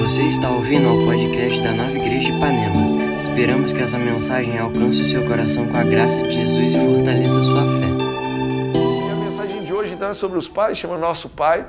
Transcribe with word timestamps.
Você 0.00 0.22
está 0.22 0.48
ouvindo 0.48 0.88
ao 0.88 0.96
podcast 1.04 1.62
da 1.62 1.72
Nova 1.72 1.94
Igreja 1.94 2.30
de 2.30 2.36
Ipanema. 2.38 3.14
Esperamos 3.16 3.70
que 3.70 3.82
essa 3.82 3.98
mensagem 3.98 4.58
alcance 4.58 5.02
o 5.02 5.04
seu 5.04 5.26
coração 5.26 5.68
com 5.68 5.76
a 5.76 5.84
graça 5.84 6.22
de 6.22 6.30
Jesus 6.30 6.72
e 6.72 6.78
fortaleça 6.78 7.42
sua 7.42 7.60
fé. 7.64 7.86
E 8.74 9.12
a 9.12 9.14
mensagem 9.16 9.62
de 9.62 9.70
hoje 9.74 9.92
então 9.92 10.08
é 10.08 10.14
sobre 10.14 10.38
os 10.38 10.48
pais, 10.48 10.78
chama 10.78 10.96
Nosso 10.96 11.28
Pai. 11.28 11.66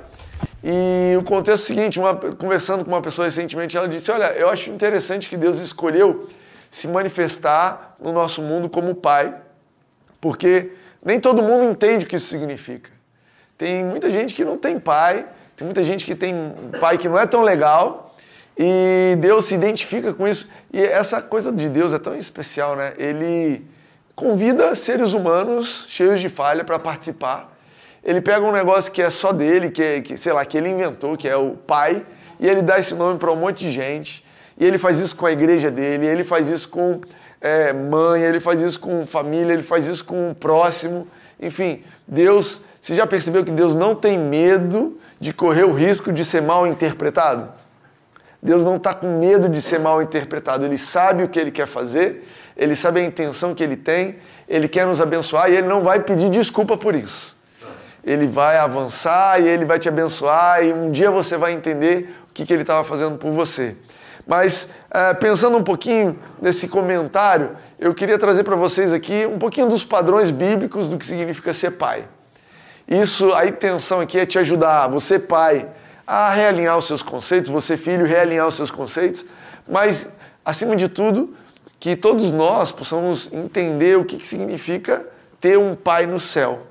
E 0.63 1.13
o 1.17 1.23
contexto 1.23 1.71
é 1.71 1.73
o 1.73 1.75
seguinte, 1.75 1.99
uma, 1.99 2.15
conversando 2.15 2.85
com 2.85 2.91
uma 2.91 3.01
pessoa 3.01 3.25
recentemente, 3.25 3.75
ela 3.75 3.89
disse, 3.89 4.09
olha, 4.09 4.31
eu 4.31 4.47
acho 4.47 4.69
interessante 4.71 5.27
que 5.27 5.35
Deus 5.35 5.59
escolheu 5.59 6.25
se 6.69 6.87
manifestar 6.87 7.97
no 8.01 8.13
nosso 8.13 8.41
mundo 8.41 8.69
como 8.69 8.95
pai, 8.95 9.35
porque 10.21 10.71
nem 11.03 11.19
todo 11.19 11.43
mundo 11.43 11.69
entende 11.69 12.05
o 12.05 12.07
que 12.07 12.15
isso 12.15 12.27
significa. 12.27 12.91
Tem 13.57 13.83
muita 13.83 14.09
gente 14.09 14.33
que 14.33 14.45
não 14.45 14.57
tem 14.57 14.79
pai, 14.79 15.27
tem 15.53 15.65
muita 15.65 15.83
gente 15.83 16.05
que 16.05 16.15
tem 16.15 16.33
pai 16.79 16.97
que 16.97 17.09
não 17.09 17.19
é 17.19 17.25
tão 17.25 17.43
legal, 17.43 18.10
e 18.57 19.15
Deus 19.19 19.45
se 19.45 19.55
identifica 19.55 20.13
com 20.13 20.27
isso. 20.27 20.47
E 20.71 20.81
essa 20.81 21.21
coisa 21.21 21.51
de 21.51 21.69
Deus 21.69 21.93
é 21.93 21.97
tão 21.97 22.15
especial, 22.15 22.75
né? 22.75 22.93
Ele 22.97 23.65
convida 24.15 24.75
seres 24.75 25.13
humanos 25.13 25.85
cheios 25.89 26.19
de 26.19 26.29
falha 26.29 26.63
para 26.63 26.77
participar. 26.77 27.51
Ele 28.03 28.21
pega 28.21 28.45
um 28.45 28.51
negócio 28.51 28.91
que 28.91 29.01
é 29.01 29.09
só 29.09 29.31
dele, 29.31 29.69
que, 29.69 30.01
que, 30.01 30.17
sei 30.17 30.33
lá, 30.33 30.43
que 30.45 30.57
ele 30.57 30.69
inventou, 30.69 31.15
que 31.15 31.27
é 31.27 31.35
o 31.35 31.51
pai, 31.51 32.05
e 32.39 32.47
ele 32.47 32.61
dá 32.61 32.79
esse 32.79 32.95
nome 32.95 33.17
para 33.19 33.31
um 33.31 33.35
monte 33.35 33.65
de 33.65 33.71
gente. 33.71 34.25
E 34.59 34.65
ele 34.65 34.77
faz 34.77 34.99
isso 34.99 35.15
com 35.15 35.25
a 35.25 35.31
igreja 35.31 35.71
dele, 35.71 36.07
ele 36.07 36.23
faz 36.23 36.47
isso 36.49 36.69
com 36.69 37.01
é, 37.39 37.73
mãe, 37.73 38.21
ele 38.21 38.39
faz 38.39 38.61
isso 38.61 38.79
com 38.79 39.05
família, 39.05 39.53
ele 39.53 39.63
faz 39.63 39.87
isso 39.87 40.03
com 40.03 40.31
o 40.31 40.35
próximo. 40.35 41.07
Enfim, 41.39 41.83
Deus, 42.07 42.61
você 42.79 42.93
já 42.93 43.07
percebeu 43.07 43.43
que 43.43 43.51
Deus 43.51 43.75
não 43.75 43.95
tem 43.95 44.17
medo 44.17 44.99
de 45.19 45.31
correr 45.33 45.63
o 45.63 45.71
risco 45.71 46.11
de 46.11 46.25
ser 46.25 46.41
mal 46.41 46.67
interpretado? 46.67 47.60
Deus 48.41 48.65
não 48.65 48.77
está 48.77 48.93
com 48.93 49.19
medo 49.19 49.47
de 49.47 49.61
ser 49.61 49.79
mal 49.79 50.01
interpretado, 50.01 50.65
ele 50.65 50.77
sabe 50.77 51.23
o 51.23 51.29
que 51.29 51.39
ele 51.39 51.51
quer 51.51 51.67
fazer, 51.67 52.27
ele 52.57 52.75
sabe 52.75 52.99
a 52.99 53.03
intenção 53.03 53.53
que 53.53 53.63
ele 53.63 53.75
tem, 53.75 54.17
ele 54.47 54.67
quer 54.67 54.85
nos 54.87 54.99
abençoar 54.99 55.49
e 55.51 55.55
ele 55.55 55.67
não 55.67 55.81
vai 55.81 55.99
pedir 55.99 56.29
desculpa 56.29 56.75
por 56.75 56.95
isso. 56.95 57.37
Ele 58.03 58.25
vai 58.25 58.57
avançar 58.57 59.39
e 59.39 59.47
ele 59.47 59.63
vai 59.63 59.77
te 59.77 59.87
abençoar 59.87 60.63
e 60.63 60.73
um 60.73 60.89
dia 60.89 61.11
você 61.11 61.37
vai 61.37 61.53
entender 61.53 62.15
o 62.29 62.33
que, 62.33 62.45
que 62.45 62.51
ele 62.51 62.63
estava 62.63 62.83
fazendo 62.83 63.17
por 63.17 63.31
você. 63.31 63.75
Mas 64.25 64.69
uh, 64.89 65.15
pensando 65.19 65.57
um 65.57 65.63
pouquinho 65.63 66.19
nesse 66.41 66.67
comentário, 66.67 67.51
eu 67.79 67.93
queria 67.93 68.17
trazer 68.17 68.43
para 68.43 68.55
vocês 68.55 68.91
aqui 68.91 69.25
um 69.25 69.37
pouquinho 69.37 69.67
dos 69.67 69.83
padrões 69.83 70.31
bíblicos 70.31 70.89
do 70.89 70.97
que 70.97 71.05
significa 71.05 71.53
ser 71.53 71.71
pai. 71.71 72.05
Isso, 72.87 73.33
a 73.33 73.45
intenção 73.45 73.99
aqui 73.99 74.19
é 74.19 74.25
te 74.25 74.37
ajudar, 74.39 74.87
você 74.87 75.17
pai, 75.17 75.67
a 76.13 76.29
realinhar 76.33 76.77
os 76.77 76.87
seus 76.87 77.01
conceitos, 77.01 77.49
você 77.49 77.77
filho, 77.77 78.05
realinhar 78.05 78.45
os 78.45 78.55
seus 78.55 78.69
conceitos, 78.69 79.25
mas, 79.65 80.09
acima 80.43 80.75
de 80.75 80.89
tudo, 80.89 81.33
que 81.79 81.95
todos 81.95 82.33
nós 82.33 82.69
possamos 82.69 83.31
entender 83.31 83.97
o 83.97 84.03
que, 84.03 84.17
que 84.17 84.27
significa 84.27 85.05
ter 85.39 85.57
um 85.57 85.73
pai 85.73 86.05
no 86.05 86.19
céu, 86.19 86.67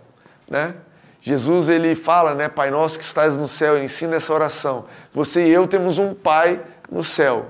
né? 0.46 0.74
Jesus 1.22 1.70
ele 1.70 1.94
fala, 1.94 2.34
né, 2.34 2.50
Pai 2.50 2.70
nosso 2.70 2.98
que 2.98 3.04
estás 3.04 3.38
no 3.38 3.48
céu, 3.48 3.76
ele 3.76 3.86
ensina 3.86 4.16
essa 4.16 4.32
oração. 4.32 4.84
Você 5.12 5.46
e 5.46 5.50
eu 5.50 5.66
temos 5.66 5.98
um 5.98 6.12
pai 6.12 6.60
no 6.90 7.02
céu. 7.02 7.46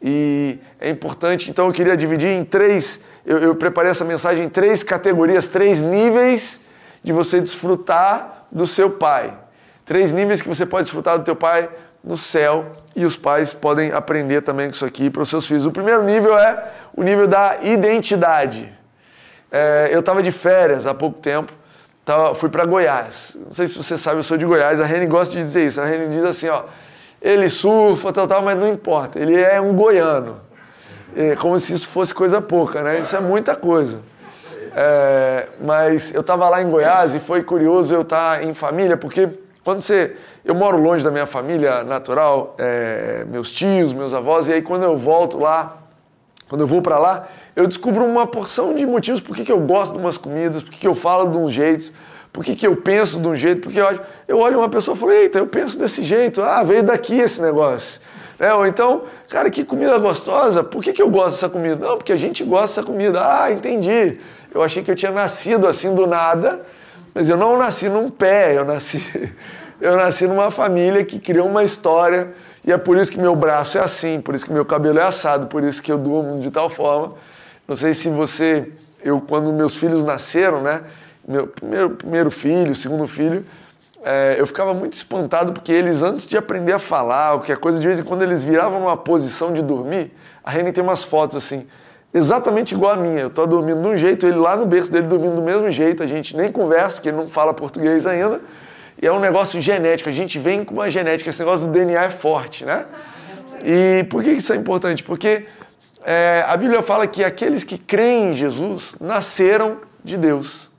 E 0.00 0.58
é 0.80 0.88
importante, 0.88 1.50
então 1.50 1.66
eu 1.66 1.72
queria 1.74 1.96
dividir 1.96 2.30
em 2.30 2.44
três, 2.44 3.00
eu, 3.24 3.38
eu 3.38 3.54
preparei 3.54 3.90
essa 3.90 4.04
mensagem 4.04 4.46
em 4.46 4.48
três 4.48 4.82
categorias, 4.82 5.48
três 5.48 5.82
níveis 5.82 6.62
de 7.04 7.12
você 7.12 7.38
desfrutar 7.38 8.46
do 8.50 8.66
seu 8.66 8.90
pai. 8.90 9.41
Três 9.92 10.10
níveis 10.10 10.40
que 10.40 10.48
você 10.48 10.64
pode 10.64 10.84
desfrutar 10.84 11.18
do 11.18 11.24
teu 11.24 11.36
pai 11.36 11.68
no 12.02 12.16
céu 12.16 12.64
e 12.96 13.04
os 13.04 13.14
pais 13.14 13.52
podem 13.52 13.92
aprender 13.92 14.40
também 14.40 14.68
com 14.68 14.74
isso 14.74 14.86
aqui 14.86 15.10
para 15.10 15.22
os 15.22 15.28
seus 15.28 15.44
filhos. 15.44 15.66
O 15.66 15.70
primeiro 15.70 16.02
nível 16.02 16.38
é 16.38 16.66
o 16.96 17.02
nível 17.02 17.28
da 17.28 17.58
identidade. 17.60 18.72
É, 19.50 19.90
eu 19.92 20.00
estava 20.00 20.22
de 20.22 20.30
férias 20.30 20.86
há 20.86 20.94
pouco 20.94 21.20
tempo, 21.20 21.52
tava, 22.06 22.34
fui 22.34 22.48
para 22.48 22.64
Goiás. 22.64 23.36
Não 23.44 23.52
sei 23.52 23.66
se 23.66 23.76
você 23.76 23.98
sabe, 23.98 24.16
eu 24.16 24.22
sou 24.22 24.38
de 24.38 24.46
Goiás. 24.46 24.80
A 24.80 24.86
Reni 24.86 25.04
gosta 25.04 25.34
de 25.34 25.42
dizer 25.42 25.66
isso. 25.66 25.78
A 25.78 25.84
Reni 25.84 26.08
diz 26.08 26.24
assim, 26.24 26.48
ó, 26.48 26.62
ele 27.20 27.50
surfa, 27.50 28.14
tal, 28.14 28.26
tal, 28.26 28.40
mas 28.40 28.56
não 28.56 28.66
importa. 28.66 29.18
Ele 29.18 29.38
é 29.38 29.60
um 29.60 29.76
goiano. 29.76 30.40
É 31.14 31.36
como 31.36 31.58
se 31.58 31.74
isso 31.74 31.86
fosse 31.86 32.14
coisa 32.14 32.40
pouca, 32.40 32.80
né? 32.80 32.98
Isso 32.98 33.14
é 33.14 33.20
muita 33.20 33.54
coisa. 33.54 34.00
É, 34.74 35.48
mas 35.60 36.14
eu 36.14 36.22
estava 36.22 36.48
lá 36.48 36.62
em 36.62 36.70
Goiás 36.70 37.14
e 37.14 37.20
foi 37.20 37.42
curioso 37.42 37.94
eu 37.94 38.00
estar 38.00 38.38
tá 38.38 38.42
em 38.42 38.54
família, 38.54 38.96
porque 38.96 39.28
quando 39.64 39.80
você. 39.80 40.16
Eu 40.44 40.54
moro 40.54 40.76
longe 40.76 41.04
da 41.04 41.10
minha 41.10 41.26
família 41.26 41.84
natural, 41.84 42.54
é, 42.58 43.24
meus 43.28 43.52
tios, 43.52 43.92
meus 43.92 44.12
avós, 44.12 44.48
e 44.48 44.52
aí 44.54 44.62
quando 44.62 44.82
eu 44.82 44.96
volto 44.96 45.38
lá, 45.38 45.78
quando 46.48 46.62
eu 46.62 46.66
vou 46.66 46.82
para 46.82 46.98
lá, 46.98 47.28
eu 47.54 47.66
descubro 47.66 48.04
uma 48.04 48.26
porção 48.26 48.74
de 48.74 48.84
motivos 48.86 49.20
por 49.20 49.36
que, 49.36 49.50
eu 49.50 49.60
gosto 49.60 49.92
de 49.92 49.98
umas 49.98 50.18
comidas, 50.18 50.62
por 50.62 50.70
que, 50.70 50.86
eu 50.86 50.94
falo 50.94 51.30
de 51.30 51.38
uns 51.38 51.52
jeitos, 51.52 51.92
por 52.32 52.44
que, 52.44 52.66
eu 52.66 52.76
penso 52.76 53.20
de 53.20 53.28
um 53.28 53.34
jeito, 53.34 53.60
porque 53.60 53.80
eu, 53.80 54.00
eu 54.26 54.38
olho 54.38 54.58
uma 54.58 54.68
pessoa 54.68 54.96
e 54.96 54.98
falo, 54.98 55.12
eita, 55.12 55.38
eu 55.38 55.46
penso 55.46 55.78
desse 55.78 56.02
jeito, 56.02 56.42
ah, 56.42 56.62
veio 56.62 56.82
daqui 56.82 57.18
esse 57.18 57.40
negócio. 57.40 58.00
É, 58.38 58.52
ou 58.52 58.66
então, 58.66 59.02
cara, 59.28 59.48
que 59.48 59.64
comida 59.64 59.96
gostosa, 59.98 60.64
por 60.64 60.82
que, 60.82 60.92
que 60.92 61.00
eu 61.00 61.08
gosto 61.08 61.30
dessa 61.30 61.48
comida? 61.48 61.76
Não, 61.76 61.96
porque 61.96 62.12
a 62.12 62.16
gente 62.16 62.42
gosta 62.42 62.66
dessa 62.66 62.82
comida. 62.82 63.20
Ah, 63.22 63.52
entendi. 63.52 64.18
Eu 64.52 64.62
achei 64.62 64.82
que 64.82 64.90
eu 64.90 64.96
tinha 64.96 65.12
nascido 65.12 65.66
assim 65.66 65.94
do 65.94 66.08
nada, 66.08 66.60
mas 67.14 67.28
eu 67.28 67.36
não 67.36 67.56
nasci 67.56 67.88
num 67.88 68.08
pé, 68.08 68.56
eu 68.56 68.64
nasci, 68.64 69.32
eu 69.80 69.96
nasci 69.96 70.26
numa 70.26 70.50
família 70.50 71.04
que 71.04 71.18
criou 71.18 71.46
uma 71.46 71.64
história 71.64 72.32
e 72.64 72.72
é 72.72 72.78
por 72.78 72.96
isso 72.96 73.10
que 73.10 73.18
meu 73.18 73.34
braço 73.34 73.78
é 73.78 73.80
assim, 73.80 74.20
por 74.20 74.34
isso 74.34 74.46
que 74.46 74.52
meu 74.52 74.64
cabelo 74.64 74.98
é 74.98 75.02
assado, 75.02 75.46
por 75.46 75.64
isso 75.64 75.82
que 75.82 75.90
eu 75.90 75.98
durmo 75.98 76.38
de 76.38 76.50
tal 76.50 76.68
forma. 76.68 77.14
Não 77.66 77.74
sei 77.74 77.92
se 77.92 78.08
você, 78.08 78.70
eu 79.02 79.20
quando 79.20 79.52
meus 79.52 79.76
filhos 79.76 80.04
nasceram, 80.04 80.62
né, 80.62 80.82
meu 81.26 81.46
primeiro, 81.46 81.90
primeiro 81.90 82.30
filho, 82.30 82.74
segundo 82.74 83.06
filho, 83.06 83.44
é, 84.04 84.34
eu 84.38 84.46
ficava 84.46 84.74
muito 84.74 84.94
espantado 84.94 85.52
porque 85.52 85.72
eles, 85.72 86.02
antes 86.02 86.26
de 86.26 86.36
aprender 86.36 86.72
a 86.72 86.78
falar, 86.78 87.32
qualquer 87.32 87.56
coisa, 87.58 87.78
de 87.78 87.86
vez 87.86 88.00
em 88.00 88.02
quando 88.02 88.22
eles 88.22 88.42
viravam 88.42 88.80
numa 88.80 88.96
posição 88.96 89.52
de 89.52 89.62
dormir. 89.62 90.12
A 90.42 90.50
Reni 90.50 90.72
tem 90.72 90.82
umas 90.82 91.04
fotos 91.04 91.36
assim, 91.36 91.66
exatamente 92.12 92.74
igual 92.74 92.92
a 92.92 92.96
minha. 92.96 93.20
Eu 93.20 93.30
tô 93.30 93.46
dormindo 93.46 93.82
de 93.82 93.88
um 93.88 93.96
jeito, 93.96 94.26
ele 94.26 94.36
lá 94.36 94.56
no 94.56 94.66
berço 94.66 94.92
dele 94.92 95.06
dormindo 95.06 95.36
do 95.36 95.42
mesmo 95.42 95.70
jeito. 95.70 96.02
A 96.02 96.06
gente 96.06 96.36
nem 96.36 96.50
conversa, 96.50 96.96
porque 96.96 97.08
ele 97.08 97.16
não 97.16 97.28
fala 97.28 97.54
português 97.54 98.06
ainda. 98.06 98.40
E 99.00 99.06
é 99.06 99.12
um 99.12 99.18
negócio 99.18 99.60
genético, 99.60 100.08
a 100.08 100.12
gente 100.12 100.38
vem 100.38 100.64
com 100.64 100.74
uma 100.74 100.88
genética, 100.88 101.28
esse 101.28 101.40
negócio 101.40 101.66
do 101.66 101.72
DNA 101.72 102.04
é 102.04 102.10
forte, 102.10 102.64
né? 102.64 102.86
E 103.64 104.04
por 104.04 104.22
que 104.22 104.30
isso 104.30 104.52
é 104.52 104.56
importante? 104.56 105.02
Porque 105.02 105.44
é, 106.04 106.44
a 106.46 106.56
Bíblia 106.56 106.82
fala 106.82 107.06
que 107.06 107.24
aqueles 107.24 107.64
que 107.64 107.78
creem 107.78 108.30
em 108.30 108.34
Jesus 108.34 108.94
nasceram 109.00 109.78
de 110.04 110.16
Deus. 110.16 110.70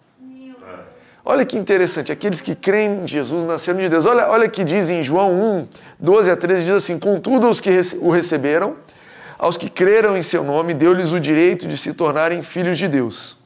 Olha 1.25 1.45
que 1.45 1.57
interessante, 1.57 2.11
aqueles 2.11 2.41
que 2.41 2.53
creem 2.53 3.03
em 3.03 3.07
Jesus 3.07 3.45
nasceram 3.45 3.79
de 3.79 3.88
Deus. 3.88 4.05
Olha, 4.05 4.29
olha 4.29 4.47
que 4.50 4.63
diz 4.63 4.89
em 4.89 5.01
João 5.01 5.31
1, 5.31 5.67
12 6.00 6.31
a 6.31 6.35
13, 6.35 6.65
diz 6.65 6.73
assim: 6.73 7.00
Contudo, 7.00 7.50
os 7.50 7.61
que 7.61 7.69
o 8.01 8.09
receberam, 8.09 8.75
aos 9.44 9.58
que 9.58 9.70
creram 9.70 10.16
em 10.16 10.22
seu 10.22 10.42
nome, 10.42 10.74
deu-lhes 10.74 11.12
o 11.12 11.20
direito 11.20 11.68
de 11.68 11.76
se 11.76 11.94
tornarem 11.94 12.42
filhos 12.42 12.78
de 12.78 12.88
Deus. 12.88 13.38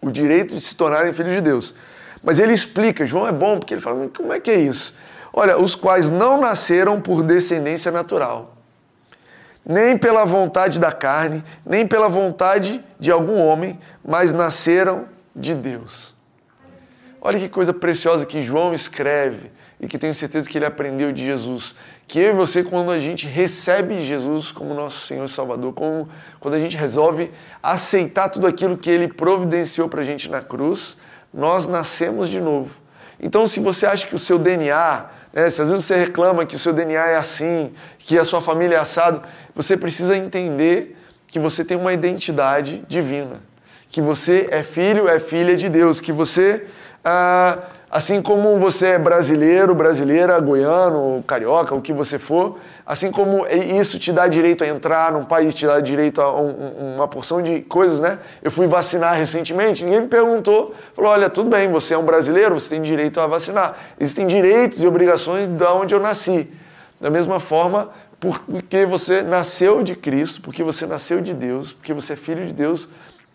O 0.00 0.10
direito 0.10 0.54
de 0.54 0.60
se 0.62 0.74
tornarem 0.74 1.12
filhos 1.12 1.34
de 1.34 1.42
Deus. 1.42 1.74
Mas 2.22 2.38
ele 2.38 2.54
explica, 2.54 3.04
João 3.04 3.28
é 3.28 3.32
bom, 3.32 3.58
porque 3.58 3.74
ele 3.74 3.82
fala: 3.82 4.08
como 4.08 4.32
é 4.32 4.40
que 4.40 4.50
é 4.50 4.58
isso? 4.58 4.94
Olha, 5.30 5.58
os 5.58 5.74
quais 5.74 6.08
não 6.08 6.40
nasceram 6.40 6.98
por 6.98 7.22
descendência 7.22 7.92
natural, 7.92 8.56
nem 9.66 9.98
pela 9.98 10.24
vontade 10.24 10.80
da 10.80 10.90
carne, 10.90 11.44
nem 11.62 11.86
pela 11.86 12.08
vontade 12.08 12.82
de 12.98 13.10
algum 13.10 13.36
homem, 13.36 13.78
mas 14.02 14.32
nasceram 14.32 15.04
de 15.36 15.54
Deus. 15.54 16.16
Olha 17.20 17.38
que 17.38 17.50
coisa 17.50 17.74
preciosa 17.74 18.24
que 18.24 18.40
João 18.40 18.72
escreve 18.72 19.51
e 19.82 19.88
que 19.88 19.98
tenho 19.98 20.14
certeza 20.14 20.48
que 20.48 20.56
ele 20.56 20.64
aprendeu 20.64 21.10
de 21.10 21.24
Jesus. 21.24 21.74
Que 22.06 22.20
eu 22.20 22.30
e 22.30 22.32
você, 22.32 22.62
quando 22.62 22.92
a 22.92 23.00
gente 23.00 23.26
recebe 23.26 24.00
Jesus 24.00 24.52
como 24.52 24.72
nosso 24.72 25.04
Senhor 25.04 25.24
e 25.24 25.28
Salvador, 25.28 25.72
como, 25.72 26.08
quando 26.38 26.54
a 26.54 26.60
gente 26.60 26.76
resolve 26.76 27.32
aceitar 27.60 28.28
tudo 28.28 28.46
aquilo 28.46 28.78
que 28.78 28.88
ele 28.88 29.08
providenciou 29.08 29.88
para 29.88 30.02
a 30.02 30.04
gente 30.04 30.30
na 30.30 30.40
cruz, 30.40 30.96
nós 31.34 31.66
nascemos 31.66 32.28
de 32.28 32.40
novo. 32.40 32.70
Então, 33.20 33.44
se 33.44 33.58
você 33.58 33.84
acha 33.84 34.06
que 34.06 34.14
o 34.14 34.18
seu 34.20 34.38
DNA, 34.38 35.06
né, 35.32 35.50
se 35.50 35.60
às 35.60 35.68
vezes 35.68 35.84
você 35.84 35.96
reclama 35.96 36.46
que 36.46 36.54
o 36.54 36.58
seu 36.60 36.72
DNA 36.72 37.08
é 37.08 37.16
assim, 37.16 37.72
que 37.98 38.16
a 38.16 38.24
sua 38.24 38.40
família 38.40 38.76
é 38.76 38.78
assado, 38.78 39.20
você 39.52 39.76
precisa 39.76 40.16
entender 40.16 40.96
que 41.26 41.40
você 41.40 41.64
tem 41.64 41.76
uma 41.76 41.92
identidade 41.92 42.84
divina, 42.86 43.42
que 43.88 44.00
você 44.00 44.46
é 44.50 44.62
filho, 44.62 45.08
é 45.08 45.18
filha 45.18 45.56
de 45.56 45.68
Deus, 45.68 46.00
que 46.00 46.12
você 46.12 46.66
ah, 47.04 47.58
assim 47.92 48.22
como 48.22 48.58
você 48.58 48.86
é 48.86 48.98
brasileiro, 48.98 49.74
brasileira, 49.74 50.40
goiano, 50.40 51.22
carioca, 51.26 51.74
o 51.74 51.82
que 51.82 51.92
você 51.92 52.18
for, 52.18 52.58
assim 52.86 53.10
como 53.10 53.46
isso 53.46 53.98
te 53.98 54.10
dá 54.14 54.26
direito 54.26 54.64
a 54.64 54.66
entrar 54.66 55.12
num 55.12 55.26
país, 55.26 55.52
te 55.52 55.66
dá 55.66 55.78
direito 55.78 56.22
a 56.22 56.34
um, 56.34 56.94
uma 56.96 57.06
porção 57.06 57.42
de 57.42 57.60
coisas, 57.60 58.00
né? 58.00 58.18
Eu 58.42 58.50
fui 58.50 58.66
vacinar 58.66 59.14
recentemente, 59.14 59.84
ninguém 59.84 60.00
me 60.00 60.08
perguntou, 60.08 60.74
falou, 60.96 61.10
olha, 61.10 61.28
tudo 61.28 61.50
bem, 61.50 61.70
você 61.70 61.92
é 61.92 61.98
um 61.98 62.06
brasileiro, 62.06 62.58
você 62.58 62.70
tem 62.70 62.80
direito 62.80 63.20
a 63.20 63.26
vacinar. 63.26 63.76
Existem 64.00 64.26
direitos 64.26 64.82
e 64.82 64.86
obrigações 64.86 65.46
de 65.46 65.64
onde 65.66 65.94
eu 65.94 66.00
nasci. 66.00 66.50
Da 66.98 67.10
mesma 67.10 67.38
forma, 67.38 67.90
porque 68.18 68.86
você 68.86 69.22
nasceu 69.22 69.82
de 69.82 69.94
Cristo, 69.94 70.40
porque 70.40 70.62
você 70.62 70.86
nasceu 70.86 71.20
de 71.20 71.34
Deus, 71.34 71.74
porque 71.74 71.92
você 71.92 72.14
é 72.14 72.16
filho 72.16 72.46
de 72.46 72.54
Deus, 72.54 72.88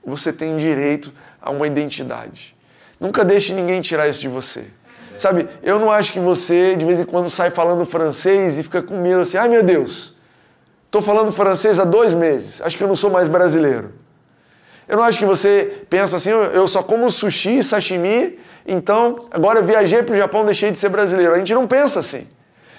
você 0.04 0.34
tem 0.34 0.58
direito 0.58 1.14
a 1.40 1.52
uma 1.52 1.68
identidade. 1.68 2.57
Nunca 3.00 3.24
deixe 3.24 3.54
ninguém 3.54 3.82
tirar 3.82 4.08
isso 4.08 4.20
de 4.20 4.28
você. 4.28 4.66
Sabe, 5.18 5.48
eu 5.64 5.80
não 5.80 5.90
acho 5.90 6.12
que 6.12 6.20
você 6.20 6.76
de 6.76 6.86
vez 6.86 7.00
em 7.00 7.06
quando 7.06 7.30
sai 7.30 7.50
falando 7.50 7.84
francês 7.86 8.58
e 8.58 8.64
fica 8.64 8.84
com 8.84 9.02
medo 9.02 9.22
assim, 9.22 9.38
ai 9.38 9.50
meu 9.50 9.64
Deus, 9.64 10.16
estou 10.86 11.02
falando 11.02 11.32
francês 11.32 11.80
há 11.80 11.84
dois 11.84 12.14
meses, 12.14 12.62
acho 12.62 12.78
que 12.78 12.84
eu 12.84 12.88
não 12.88 12.96
sou 12.96 13.10
mais 13.10 13.28
brasileiro. 13.28 13.94
Eu 14.88 14.96
não 14.96 15.04
acho 15.04 15.20
que 15.20 15.26
você 15.26 15.84
pensa 15.90 16.16
assim, 16.16 16.30
eu 16.30 16.66
só 16.66 16.82
como 16.82 17.12
sushi, 17.12 17.62
sashimi, 17.62 18.40
então 18.66 19.26
agora 19.32 19.62
viajei 19.62 20.02
para 20.02 20.14
o 20.14 20.18
Japão, 20.18 20.46
deixei 20.46 20.72
de 20.72 20.78
ser 20.78 20.88
brasileiro. 20.88 21.34
A 21.34 21.38
gente 21.38 21.54
não 21.54 21.68
pensa 21.68 22.00
assim. 22.00 22.26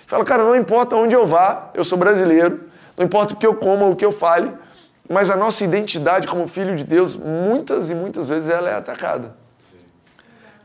Fala, 0.07 0.25
cara, 0.25 0.43
não 0.43 0.57
importa 0.57 0.97
onde 0.97 1.15
eu 1.15 1.27
vá, 1.27 1.71
eu 1.75 1.85
sou 1.85 1.99
brasileiro, 1.99 2.65
não 2.97 3.05
importa 3.05 3.35
o 3.35 3.37
que 3.37 3.47
eu 3.47 3.55
coma, 3.55 3.85
o 3.85 3.95
que 3.95 4.07
eu 4.07 4.11
fale, 4.11 4.51
mas 5.07 5.29
a 5.29 5.37
nossa 5.37 5.63
identidade 5.65 6.27
como 6.27 6.49
filho 6.49 6.75
de 6.75 6.83
Deus, 6.83 7.15
muitas 7.15 7.91
e 7.91 7.95
muitas 7.95 8.31
vezes 8.31 8.49
ela 8.49 8.71
é 8.71 8.75
atacada. 8.75 9.35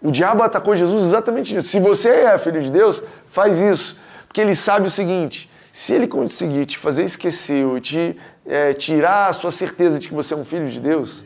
O 0.03 0.11
diabo 0.11 0.44
atacou 0.44 0.75
Jesus 0.75 1.05
exatamente 1.05 1.55
nisso. 1.55 1.69
Se 1.69 1.79
você 1.79 2.09
é 2.09 2.38
filho 2.38 2.61
de 2.61 2.69
Deus, 2.69 3.01
faz 3.25 3.61
isso. 3.61 3.97
Porque 4.27 4.41
ele 4.41 4.53
sabe 4.53 4.85
o 4.85 4.91
seguinte: 4.91 5.50
se 5.71 5.94
ele 5.94 6.07
conseguir 6.07 6.65
te 6.65 6.77
fazer 6.77 7.03
esquecer 7.03 7.65
ou 7.65 7.79
te 7.79 8.17
é, 8.45 8.73
tirar 8.73 9.29
a 9.29 9.33
sua 9.33 9.50
certeza 9.50 9.97
de 9.97 10.09
que 10.09 10.13
você 10.13 10.33
é 10.33 10.38
um 10.38 10.44
filho 10.44 10.67
de 10.67 10.81
Deus, 10.81 11.23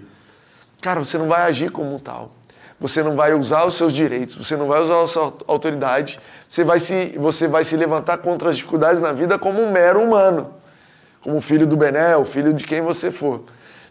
cara, 0.80 1.04
você 1.04 1.18
não 1.18 1.28
vai 1.28 1.42
agir 1.42 1.72
como 1.72 1.96
um 1.96 1.98
tal. 1.98 2.32
Você 2.80 3.02
não 3.02 3.16
vai 3.16 3.34
usar 3.34 3.66
os 3.66 3.74
seus 3.74 3.92
direitos, 3.92 4.36
você 4.36 4.56
não 4.56 4.68
vai 4.68 4.80
usar 4.80 5.02
a 5.02 5.08
sua 5.08 5.34
autoridade, 5.48 6.20
você 6.48 6.64
vai 6.64 6.80
se, 6.80 7.18
você 7.18 7.48
vai 7.48 7.64
se 7.64 7.76
levantar 7.76 8.20
contra 8.20 8.52
as 8.52 8.56
dificuldades 8.56 9.02
na 9.02 9.12
vida 9.12 9.40
como 9.40 9.60
um 9.60 9.72
mero 9.72 10.00
humano, 10.00 10.54
como 11.22 11.42
filho 11.42 11.66
do 11.66 11.76
Benel, 11.76 12.24
filho 12.24 12.54
de 12.54 12.64
quem 12.64 12.82
você 12.82 13.10
for. 13.10 13.42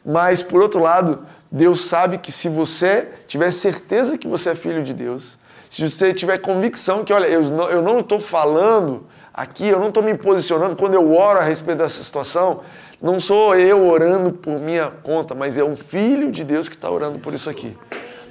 Mas, 0.05 0.41
por 0.41 0.63
outro 0.63 0.81
lado, 0.81 1.27
Deus 1.57 1.87
sabe 1.87 2.19
que 2.19 2.31
se 2.31 2.51
você 2.51 3.09
tiver 3.27 3.51
certeza 3.51 4.19
que 4.19 4.29
você 4.29 4.51
é 4.51 4.55
filho 4.55 4.85
de 4.85 4.93
Deus, 4.93 5.39
se 5.71 5.89
você 5.89 6.13
tiver 6.13 6.37
convicção 6.37 7.03
que, 7.03 7.15
olha, 7.15 7.27
eu 7.27 7.81
não 7.81 8.01
estou 8.01 8.21
falando 8.21 9.07
aqui, 9.33 9.67
eu 9.67 9.81
não 9.81 9.89
estou 9.89 10.03
me 10.03 10.15
posicionando 10.15 10.77
quando 10.77 10.93
eu 10.93 11.15
oro 11.15 11.39
a 11.39 11.43
respeito 11.43 11.79
dessa 11.79 12.05
situação, 12.05 12.61
não 13.01 13.19
sou 13.19 13.55
eu 13.55 13.89
orando 13.89 14.33
por 14.33 14.61
minha 14.61 14.91
conta, 15.03 15.35
mas 15.35 15.57
é 15.57 15.65
um 15.65 15.75
filho 15.75 16.31
de 16.31 16.45
Deus 16.45 16.69
que 16.69 16.75
está 16.75 16.91
orando 16.91 17.19
por 17.21 17.33
isso 17.33 17.49
aqui. 17.49 17.75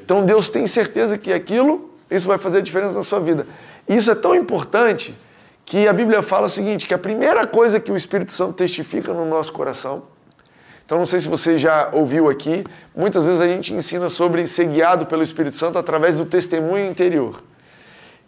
Então 0.03 0.23
Deus 0.23 0.47
tem 0.47 0.67
certeza 0.67 1.17
que 1.17 1.33
aquilo, 1.33 1.89
isso 2.11 2.27
vai 2.27 2.37
fazer 2.37 2.61
diferença 2.61 2.93
na 2.93 3.01
sua 3.01 3.19
vida. 3.19 3.47
Isso 3.89 4.11
é 4.11 4.15
tão 4.15 4.35
importante 4.35 5.17
que 5.65 5.87
a 5.87 5.93
Bíblia 5.93 6.21
fala 6.21 6.45
o 6.45 6.49
seguinte, 6.49 6.85
que 6.85 6.93
a 6.93 6.99
primeira 6.99 7.47
coisa 7.47 7.79
que 7.79 7.91
o 7.91 7.95
Espírito 7.95 8.31
Santo 8.31 8.53
testifica 8.53 9.11
no 9.15 9.25
nosso 9.25 9.51
coração 9.51 10.13
então, 10.85 10.99
não 10.99 11.05
sei 11.05 11.19
se 11.19 11.27
você 11.27 11.57
já 11.57 11.89
ouviu 11.91 12.29
aqui, 12.29 12.63
muitas 12.95 13.25
vezes 13.25 13.41
a 13.41 13.47
gente 13.47 13.73
ensina 13.73 14.07
sobre 14.07 14.45
ser 14.45 14.67
guiado 14.67 15.07
pelo 15.07 15.23
Espírito 15.23 15.57
Santo 15.57 15.79
através 15.79 16.17
do 16.17 16.25
testemunho 16.25 16.85
interior. 16.85 17.41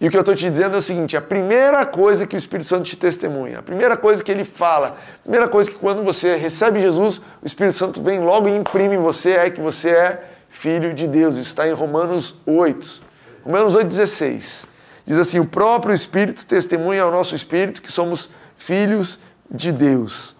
E 0.01 0.07
o 0.07 0.12
que 0.12 0.18
eu 0.18 0.21
estou 0.21 0.36
te 0.36 0.50
dizendo 0.50 0.75
é 0.75 0.80
o 0.80 0.81
seguinte: 0.81 1.15
a 1.15 1.21
primeira 1.21 1.86
coisa 1.86 2.25
que 2.25 2.36
o 2.36 2.38
Espírito 2.38 2.68
Santo 2.68 2.83
te 2.83 2.95
testemunha, 2.95 3.59
a 3.59 3.62
primeira 3.62 3.95
coisa 3.95 4.24
que 4.24 4.31
ele 4.31 4.44
fala, 4.44 4.98
a 5.19 5.24
primeira 5.24 5.48
coisa 5.48 5.69
que 5.69 5.77
quando 5.77 6.04
você 6.04 6.36
recebe 6.36 6.80
Jesus, 6.80 7.21
o 7.42 7.45
Espírito 7.45 7.75
Santo 7.75 8.01
vem 8.01 8.19
logo 8.19 8.48
e 8.48 8.56
imprime 8.56 8.95
em 8.95 9.00
você 9.00 9.31
é 9.33 9.50
que 9.51 9.62
você 9.62 9.92
é 9.92 10.24
filho 10.50 10.95
de 10.95 11.07
Deus. 11.07 11.36
Isso 11.36 11.50
está 11.50 11.68
em 11.68 11.74
Romanos 11.74 12.36
8. 12.45 13.03
Romanos 13.44 13.75
8,16. 13.75 14.65
Diz 15.06 15.18
assim: 15.18 15.39
o 15.39 15.45
próprio 15.45 15.94
Espírito 15.94 16.44
testemunha 16.44 17.03
ao 17.03 17.12
nosso 17.12 17.36
Espírito 17.36 17.83
que 17.83 17.92
somos 17.92 18.31
filhos 18.56 19.19
de 19.50 19.71
Deus. 19.71 20.37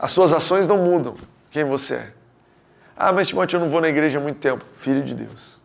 As 0.00 0.12
suas 0.12 0.32
ações 0.32 0.66
não 0.66 0.78
mudam 0.78 1.14
quem 1.50 1.62
você 1.62 1.96
é. 1.96 2.12
Ah, 2.96 3.12
mas 3.12 3.28
Timóteo, 3.28 3.58
eu 3.58 3.60
não 3.60 3.68
vou 3.68 3.82
na 3.82 3.88
igreja 3.88 4.18
há 4.18 4.22
muito 4.22 4.38
tempo. 4.38 4.64
Filho 4.74 5.02
de 5.02 5.14
Deus. 5.14 5.60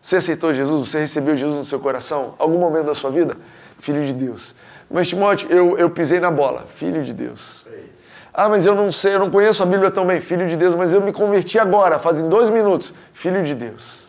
Você 0.00 0.16
aceitou 0.16 0.54
Jesus? 0.54 0.88
Você 0.88 0.98
recebeu 0.98 1.36
Jesus 1.36 1.58
no 1.58 1.64
seu 1.64 1.78
coração? 1.78 2.34
Algum 2.38 2.58
momento 2.58 2.86
da 2.86 2.94
sua 2.94 3.10
vida? 3.10 3.36
Filho 3.78 4.06
de 4.06 4.14
Deus. 4.14 4.54
Mas 4.90 5.08
Timóteo, 5.08 5.50
eu, 5.50 5.76
eu 5.76 5.90
pisei 5.90 6.20
na 6.20 6.30
bola. 6.30 6.64
Filho 6.66 7.04
de 7.04 7.12
Deus. 7.12 7.68
Ah, 8.32 8.48
mas 8.48 8.64
eu 8.64 8.74
não 8.74 8.90
sei, 8.90 9.14
eu 9.14 9.18
não 9.18 9.30
conheço 9.30 9.62
a 9.62 9.66
Bíblia 9.66 9.90
tão 9.90 10.06
bem. 10.06 10.22
Filho 10.22 10.48
de 10.48 10.56
Deus, 10.56 10.74
mas 10.74 10.94
eu 10.94 11.02
me 11.02 11.12
converti 11.12 11.58
agora, 11.58 11.98
fazem 11.98 12.28
dois 12.30 12.48
minutos. 12.48 12.94
Filho 13.12 13.42
de 13.42 13.54
Deus. 13.54 14.08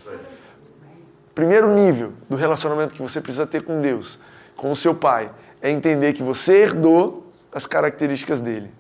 Primeiro 1.36 1.74
nível 1.74 2.14
do 2.30 2.38
relacionamento 2.38 2.96
que 2.96 3.02
você 3.02 3.20
precisa 3.20 3.46
ter 3.46 3.64
com 3.64 3.82
Deus, 3.82 4.18
com 4.56 4.72
o 4.72 4.76
seu 4.76 4.96
Pai, 4.96 5.30
é 5.62 5.70
entender 5.70 6.14
que 6.14 6.24
você 6.24 6.62
herdou 6.62 7.32
as 7.52 7.66
características 7.66 8.40
dele 8.40 8.72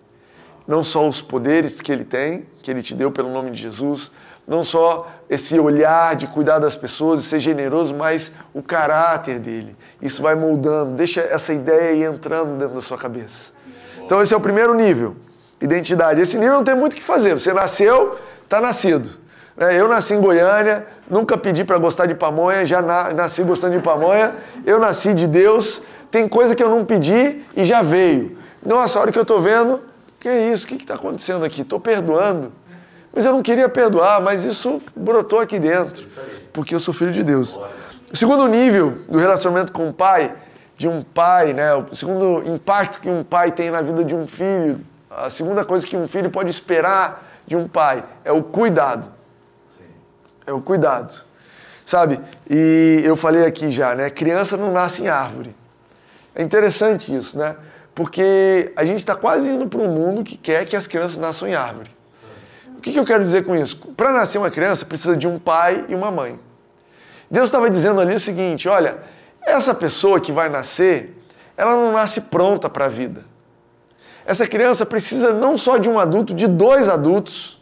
não 0.67 0.83
só 0.83 1.07
os 1.07 1.21
poderes 1.21 1.81
que 1.81 1.91
ele 1.91 2.03
tem, 2.03 2.45
que 2.61 2.69
ele 2.69 2.81
te 2.81 2.93
deu 2.93 3.11
pelo 3.11 3.31
nome 3.31 3.51
de 3.51 3.61
Jesus, 3.61 4.11
não 4.47 4.63
só 4.63 5.07
esse 5.29 5.59
olhar 5.59 6.15
de 6.15 6.27
cuidar 6.27 6.59
das 6.59 6.75
pessoas 6.75 7.21
e 7.21 7.23
ser 7.23 7.39
generoso, 7.39 7.95
mas 7.95 8.31
o 8.53 8.61
caráter 8.61 9.39
dele. 9.39 9.75
Isso 10.01 10.21
vai 10.21 10.35
moldando, 10.35 10.91
deixa 10.95 11.21
essa 11.21 11.53
ideia 11.53 11.91
aí 11.91 12.03
entrando 12.03 12.57
dentro 12.57 12.75
da 12.75 12.81
sua 12.81 12.97
cabeça. 12.97 13.51
Então 14.03 14.21
esse 14.21 14.33
é 14.33 14.37
o 14.37 14.41
primeiro 14.41 14.73
nível, 14.73 15.15
identidade. 15.59 16.21
Esse 16.21 16.37
nível 16.37 16.55
não 16.55 16.63
tem 16.63 16.75
muito 16.75 16.93
o 16.93 16.95
que 16.95 17.01
fazer. 17.01 17.33
Você 17.33 17.51
nasceu, 17.53 18.17
está 18.43 18.61
nascido. 18.61 19.09
Né? 19.57 19.77
Eu 19.77 19.87
nasci 19.89 20.13
em 20.13 20.21
Goiânia, 20.21 20.85
nunca 21.09 21.37
pedi 21.37 21.65
para 21.65 21.77
gostar 21.77 22.05
de 22.05 22.15
pamonha, 22.15 22.65
já 22.65 22.81
nasci 22.81 23.43
gostando 23.43 23.75
de 23.75 23.83
pamonha. 23.83 24.33
Eu 24.65 24.79
nasci 24.79 25.13
de 25.13 25.27
Deus, 25.27 25.81
tem 26.09 26.27
coisa 26.27 26.55
que 26.55 26.63
eu 26.63 26.69
não 26.69 26.85
pedi 26.85 27.43
e 27.55 27.65
já 27.65 27.81
veio. 27.81 28.37
Nossa, 28.65 28.97
a 28.97 29.01
hora 29.01 29.11
que 29.11 29.17
eu 29.17 29.23
estou 29.23 29.41
vendo, 29.41 29.81
que 30.19 30.27
é 30.27 30.51
isso? 30.51 30.65
O 30.65 30.67
que 30.67 30.75
está 30.75 30.95
acontecendo 30.95 31.45
aqui? 31.45 31.61
Estou 31.61 31.79
perdoando. 31.79 32.51
Mas 33.13 33.25
eu 33.25 33.33
não 33.33 33.41
queria 33.41 33.67
perdoar, 33.67 34.21
mas 34.21 34.43
isso 34.43 34.81
brotou 34.95 35.39
aqui 35.39 35.57
dentro, 35.57 36.05
porque 36.53 36.75
eu 36.75 36.79
sou 36.79 36.93
filho 36.93 37.11
de 37.11 37.23
Deus. 37.23 37.59
O 38.11 38.15
segundo 38.15 38.47
nível 38.47 38.99
do 39.09 39.17
relacionamento 39.17 39.71
com 39.71 39.89
o 39.89 39.93
pai, 39.93 40.35
de 40.77 40.87
um 40.87 41.01
pai, 41.01 41.53
né? 41.53 41.73
o 41.73 41.95
segundo 41.95 42.47
impacto 42.47 42.99
que 43.01 43.09
um 43.09 43.23
pai 43.23 43.51
tem 43.51 43.71
na 43.71 43.81
vida 43.81 44.03
de 44.03 44.15
um 44.15 44.27
filho, 44.27 44.81
a 45.09 45.29
segunda 45.29 45.65
coisa 45.65 45.87
que 45.87 45.97
um 45.97 46.07
filho 46.07 46.29
pode 46.29 46.49
esperar 46.49 47.41
de 47.47 47.55
um 47.55 47.67
pai 47.67 48.03
é 48.23 48.31
o 48.31 48.43
cuidado. 48.43 49.11
É 50.45 50.53
o 50.53 50.61
cuidado. 50.61 51.25
Sabe? 51.83 52.19
E 52.49 53.01
eu 53.03 53.15
falei 53.15 53.45
aqui 53.45 53.71
já, 53.71 53.95
né? 53.95 54.09
Criança 54.09 54.57
não 54.57 54.71
nasce 54.71 55.03
em 55.03 55.07
árvore. 55.07 55.55
É 56.35 56.43
interessante 56.43 57.15
isso, 57.15 57.37
né? 57.37 57.55
Porque 57.97 58.71
a 58.75 58.85
gente 58.85 58.99
está 58.99 59.15
quase 59.15 59.49
indo 59.49 59.67
para 59.67 59.81
um 59.81 59.87
mundo 59.87 60.23
que 60.23 60.37
quer 60.37 60.65
que 60.65 60.75
as 60.75 60.85
crianças 60.85 61.17
nasçam 61.17 61.47
em 61.47 61.55
árvore. 61.55 61.89
O 62.77 62.79
que, 62.79 62.91
que 62.91 62.99
eu 62.99 63.03
quero 63.03 63.23
dizer 63.23 63.43
com 63.43 63.55
isso? 63.55 63.75
Para 63.97 64.11
nascer 64.11 64.37
uma 64.37 64.51
criança, 64.51 64.85
precisa 64.85 65.17
de 65.17 65.27
um 65.27 65.39
pai 65.39 65.83
e 65.89 65.95
uma 65.95 66.11
mãe. 66.11 66.39
Deus 67.29 67.45
estava 67.45 67.67
dizendo 67.71 67.99
ali 67.99 68.13
o 68.13 68.19
seguinte: 68.19 68.69
olha, 68.69 68.99
essa 69.41 69.73
pessoa 69.73 70.19
que 70.19 70.31
vai 70.31 70.47
nascer, 70.47 71.19
ela 71.57 71.71
não 71.71 71.91
nasce 71.91 72.21
pronta 72.21 72.69
para 72.69 72.85
a 72.85 72.87
vida. 72.87 73.25
Essa 74.27 74.45
criança 74.45 74.85
precisa 74.85 75.33
não 75.33 75.57
só 75.57 75.79
de 75.79 75.89
um 75.89 75.97
adulto, 75.97 76.35
de 76.35 76.45
dois 76.45 76.87
adultos 76.87 77.59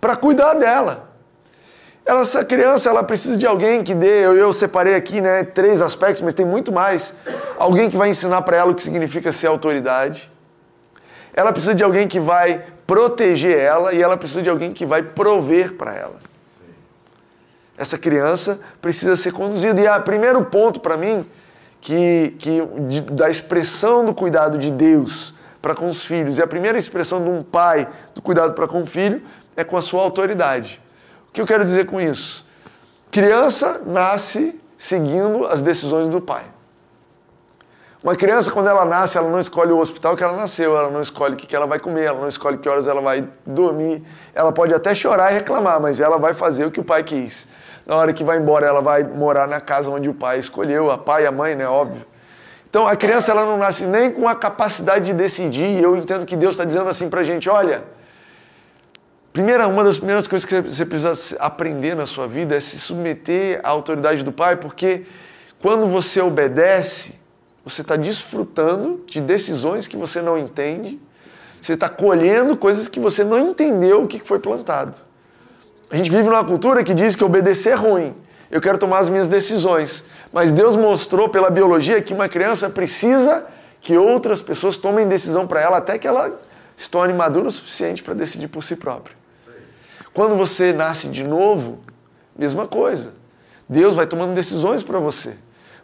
para 0.00 0.16
cuidar 0.16 0.54
dela. 0.54 1.05
Ela, 2.06 2.20
essa 2.20 2.44
criança 2.44 2.88
ela 2.88 3.02
precisa 3.02 3.36
de 3.36 3.44
alguém 3.44 3.82
que 3.82 3.92
dê. 3.92 4.24
Eu, 4.24 4.36
eu 4.36 4.52
separei 4.52 4.94
aqui 4.94 5.20
né, 5.20 5.42
três 5.42 5.82
aspectos, 5.82 6.22
mas 6.22 6.34
tem 6.34 6.46
muito 6.46 6.70
mais. 6.70 7.12
Alguém 7.58 7.90
que 7.90 7.96
vai 7.96 8.08
ensinar 8.08 8.42
para 8.42 8.56
ela 8.56 8.70
o 8.70 8.74
que 8.76 8.82
significa 8.82 9.32
ser 9.32 9.48
autoridade. 9.48 10.30
Ela 11.34 11.50
precisa 11.50 11.74
de 11.74 11.82
alguém 11.82 12.06
que 12.06 12.20
vai 12.20 12.62
proteger 12.86 13.58
ela 13.58 13.92
e 13.92 14.00
ela 14.00 14.16
precisa 14.16 14.40
de 14.40 14.48
alguém 14.48 14.72
que 14.72 14.86
vai 14.86 15.02
prover 15.02 15.74
para 15.74 15.96
ela. 15.96 16.20
Essa 17.76 17.98
criança 17.98 18.60
precisa 18.80 19.16
ser 19.16 19.32
conduzida. 19.32 19.80
E 19.80 19.88
o 19.88 20.02
primeiro 20.02 20.44
ponto 20.44 20.78
para 20.78 20.96
mim 20.96 21.26
que, 21.80 22.36
que 22.38 22.62
de, 22.88 23.00
da 23.00 23.28
expressão 23.28 24.04
do 24.04 24.14
cuidado 24.14 24.56
de 24.58 24.70
Deus 24.70 25.34
para 25.60 25.74
com 25.74 25.88
os 25.88 26.04
filhos 26.04 26.38
e 26.38 26.42
a 26.42 26.46
primeira 26.46 26.78
expressão 26.78 27.22
de 27.22 27.28
um 27.28 27.42
pai 27.42 27.88
do 28.14 28.22
cuidado 28.22 28.52
para 28.52 28.68
com 28.68 28.82
o 28.82 28.86
filho 28.86 29.20
é 29.56 29.64
com 29.64 29.76
a 29.76 29.82
sua 29.82 30.02
autoridade 30.02 30.80
que 31.36 31.42
eu 31.42 31.46
quero 31.46 31.66
dizer 31.66 31.84
com 31.84 32.00
isso? 32.00 32.46
Criança 33.10 33.82
nasce 33.84 34.58
seguindo 34.74 35.46
as 35.46 35.62
decisões 35.62 36.08
do 36.08 36.18
pai. 36.18 36.44
Uma 38.02 38.16
criança, 38.16 38.50
quando 38.50 38.68
ela 38.68 38.86
nasce, 38.86 39.18
ela 39.18 39.28
não 39.28 39.38
escolhe 39.38 39.70
o 39.70 39.78
hospital 39.78 40.16
que 40.16 40.24
ela 40.24 40.34
nasceu, 40.34 40.74
ela 40.74 40.88
não 40.88 41.02
escolhe 41.02 41.34
o 41.34 41.36
que 41.36 41.54
ela 41.54 41.66
vai 41.66 41.78
comer, 41.78 42.04
ela 42.04 42.20
não 42.20 42.28
escolhe 42.28 42.56
que 42.56 42.66
horas 42.66 42.88
ela 42.88 43.02
vai 43.02 43.28
dormir. 43.44 44.02
Ela 44.34 44.50
pode 44.50 44.72
até 44.72 44.94
chorar 44.94 45.30
e 45.30 45.34
reclamar, 45.34 45.78
mas 45.78 46.00
ela 46.00 46.16
vai 46.16 46.32
fazer 46.32 46.64
o 46.64 46.70
que 46.70 46.80
o 46.80 46.84
pai 46.84 47.02
quis. 47.02 47.46
Na 47.84 47.96
hora 47.96 48.14
que 48.14 48.24
vai 48.24 48.38
embora, 48.38 48.66
ela 48.66 48.80
vai 48.80 49.04
morar 49.04 49.46
na 49.46 49.60
casa 49.60 49.90
onde 49.90 50.08
o 50.08 50.14
pai 50.14 50.38
escolheu, 50.38 50.90
a 50.90 50.96
pai 50.96 51.24
e 51.24 51.26
a 51.26 51.32
mãe, 51.32 51.54
né? 51.54 51.68
Óbvio. 51.68 52.06
Então, 52.70 52.86
a 52.86 52.96
criança 52.96 53.30
ela 53.32 53.44
não 53.44 53.58
nasce 53.58 53.84
nem 53.84 54.10
com 54.10 54.26
a 54.26 54.34
capacidade 54.34 55.04
de 55.04 55.12
decidir. 55.12 55.66
E 55.66 55.82
eu 55.82 55.96
entendo 55.96 56.24
que 56.24 56.36
Deus 56.36 56.52
está 56.52 56.64
dizendo 56.64 56.88
assim 56.88 57.10
para 57.10 57.20
a 57.20 57.24
gente: 57.24 57.48
olha, 57.50 57.84
Primeira, 59.36 59.68
uma 59.68 59.84
das 59.84 59.98
primeiras 59.98 60.26
coisas 60.26 60.48
que 60.48 60.62
você 60.62 60.86
precisa 60.86 61.36
aprender 61.38 61.94
na 61.94 62.06
sua 62.06 62.26
vida 62.26 62.56
é 62.56 62.60
se 62.60 62.78
submeter 62.78 63.60
à 63.62 63.68
autoridade 63.68 64.24
do 64.24 64.32
Pai, 64.32 64.56
porque 64.56 65.02
quando 65.60 65.86
você 65.86 66.22
obedece, 66.22 67.16
você 67.62 67.82
está 67.82 67.96
desfrutando 67.96 69.04
de 69.06 69.20
decisões 69.20 69.86
que 69.86 69.94
você 69.94 70.22
não 70.22 70.38
entende, 70.38 70.98
você 71.60 71.74
está 71.74 71.86
colhendo 71.86 72.56
coisas 72.56 72.88
que 72.88 72.98
você 72.98 73.22
não 73.24 73.38
entendeu 73.38 74.04
o 74.04 74.06
que 74.06 74.22
foi 74.24 74.38
plantado. 74.38 74.96
A 75.90 75.98
gente 75.98 76.10
vive 76.10 76.22
numa 76.22 76.42
cultura 76.42 76.82
que 76.82 76.94
diz 76.94 77.14
que 77.14 77.22
obedecer 77.22 77.72
é 77.72 77.74
ruim. 77.74 78.16
Eu 78.50 78.62
quero 78.62 78.78
tomar 78.78 79.00
as 79.00 79.10
minhas 79.10 79.28
decisões. 79.28 80.06
Mas 80.32 80.50
Deus 80.50 80.76
mostrou 80.76 81.28
pela 81.28 81.50
biologia 81.50 82.00
que 82.00 82.14
uma 82.14 82.26
criança 82.26 82.70
precisa 82.70 83.44
que 83.82 83.98
outras 83.98 84.40
pessoas 84.40 84.78
tomem 84.78 85.06
decisão 85.06 85.46
para 85.46 85.60
ela 85.60 85.76
até 85.76 85.98
que 85.98 86.08
ela 86.08 86.40
se 86.74 86.88
torne 86.88 87.12
madura 87.12 87.48
o 87.48 87.50
suficiente 87.50 88.02
para 88.02 88.14
decidir 88.14 88.48
por 88.48 88.64
si 88.64 88.76
própria. 88.76 89.15
Quando 90.16 90.34
você 90.34 90.72
nasce 90.72 91.08
de 91.08 91.22
novo, 91.22 91.78
mesma 92.38 92.66
coisa. 92.66 93.12
Deus 93.68 93.94
vai 93.94 94.06
tomando 94.06 94.32
decisões 94.32 94.82
para 94.82 94.98
você. 94.98 95.34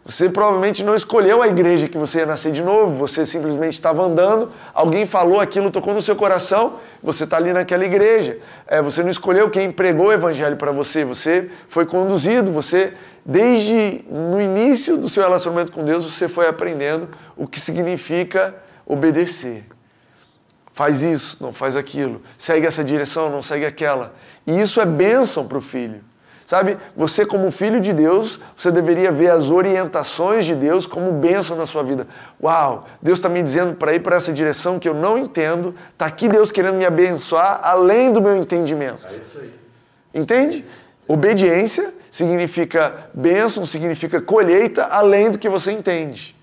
Você 0.03 0.27
provavelmente 0.27 0.83
não 0.83 0.95
escolheu 0.95 1.39
a 1.43 1.47
igreja 1.47 1.87
que 1.87 1.99
você 1.99 2.17
ia 2.17 2.25
nascer 2.25 2.51
de 2.51 2.63
novo, 2.63 2.95
você 2.95 3.27
simplesmente 3.27 3.75
estava 3.75 4.01
andando, 4.01 4.49
alguém 4.73 5.05
falou 5.05 5.39
aquilo, 5.39 5.69
tocou 5.69 5.93
no 5.93 6.01
seu 6.01 6.15
coração, 6.15 6.77
você 7.03 7.25
está 7.25 7.37
ali 7.37 7.53
naquela 7.53 7.85
igreja. 7.85 8.39
É, 8.65 8.81
você 8.81 9.03
não 9.03 9.11
escolheu 9.11 9.51
quem 9.51 9.71
pregou 9.71 10.07
o 10.07 10.11
evangelho 10.11 10.57
para 10.57 10.71
você, 10.71 11.05
você 11.05 11.51
foi 11.67 11.85
conduzido, 11.85 12.51
você, 12.51 12.93
desde 13.23 14.03
no 14.09 14.41
início 14.41 14.97
do 14.97 15.09
seu 15.09 15.21
relacionamento 15.21 15.71
com 15.71 15.85
Deus, 15.85 16.11
você 16.11 16.27
foi 16.27 16.47
aprendendo 16.47 17.07
o 17.37 17.45
que 17.45 17.59
significa 17.59 18.55
obedecer. 18.83 19.72
Faz 20.73 21.03
isso, 21.03 21.37
não 21.39 21.53
faz 21.53 21.75
aquilo, 21.75 22.21
segue 22.35 22.65
essa 22.65 22.83
direção, 22.83 23.29
não 23.29 23.41
segue 23.41 23.65
aquela. 23.65 24.13
E 24.45 24.59
isso 24.59 24.81
é 24.81 24.85
bênção 24.85 25.47
para 25.47 25.59
o 25.59 25.61
filho. 25.61 26.01
Sabe, 26.45 26.77
você 26.95 27.25
como 27.25 27.49
filho 27.51 27.79
de 27.79 27.93
Deus, 27.93 28.39
você 28.55 28.69
deveria 28.69 29.11
ver 29.11 29.29
as 29.31 29.49
orientações 29.49 30.45
de 30.45 30.53
Deus 30.53 30.85
como 30.85 31.11
bênção 31.11 31.55
na 31.55 31.65
sua 31.65 31.83
vida. 31.83 32.05
Uau, 32.41 32.85
Deus 33.01 33.19
está 33.19 33.29
me 33.29 33.41
dizendo 33.41 33.75
para 33.75 33.93
ir 33.95 34.01
para 34.01 34.17
essa 34.17 34.33
direção 34.33 34.77
que 34.77 34.89
eu 34.89 34.93
não 34.93 35.17
entendo, 35.17 35.73
está 35.91 36.05
aqui 36.05 36.27
Deus 36.27 36.51
querendo 36.51 36.75
me 36.75 36.85
abençoar 36.85 37.61
além 37.63 38.11
do 38.11 38.21
meu 38.21 38.35
entendimento. 38.35 39.21
É 40.13 40.19
Entende? 40.19 40.65
Obediência 41.07 41.93
significa 42.11 43.09
bênção, 43.13 43.65
significa 43.65 44.21
colheita 44.21 44.85
além 44.85 45.31
do 45.31 45.37
que 45.37 45.47
você 45.47 45.71
entende. 45.71 46.35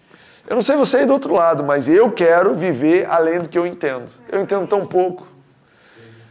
Eu 0.48 0.56
não 0.56 0.62
sei 0.62 0.76
você 0.76 0.98
aí 0.98 1.06
do 1.06 1.12
outro 1.12 1.34
lado, 1.34 1.62
mas 1.62 1.88
eu 1.88 2.10
quero 2.10 2.54
viver 2.54 3.06
além 3.08 3.40
do 3.40 3.48
que 3.48 3.58
eu 3.58 3.66
entendo. 3.66 4.10
Eu 4.30 4.40
entendo 4.40 4.66
tão 4.66 4.84
pouco. 4.86 5.26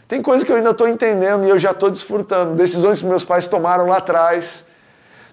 Tem 0.07 0.21
coisas 0.21 0.43
que 0.43 0.51
eu 0.51 0.55
ainda 0.55 0.71
estou 0.71 0.87
entendendo 0.87 1.45
e 1.45 1.49
eu 1.49 1.59
já 1.59 1.71
estou 1.71 1.89
desfrutando. 1.89 2.55
Decisões 2.55 2.99
que 2.99 3.05
meus 3.05 3.23
pais 3.23 3.47
tomaram 3.47 3.85
lá 3.85 3.97
atrás. 3.97 4.65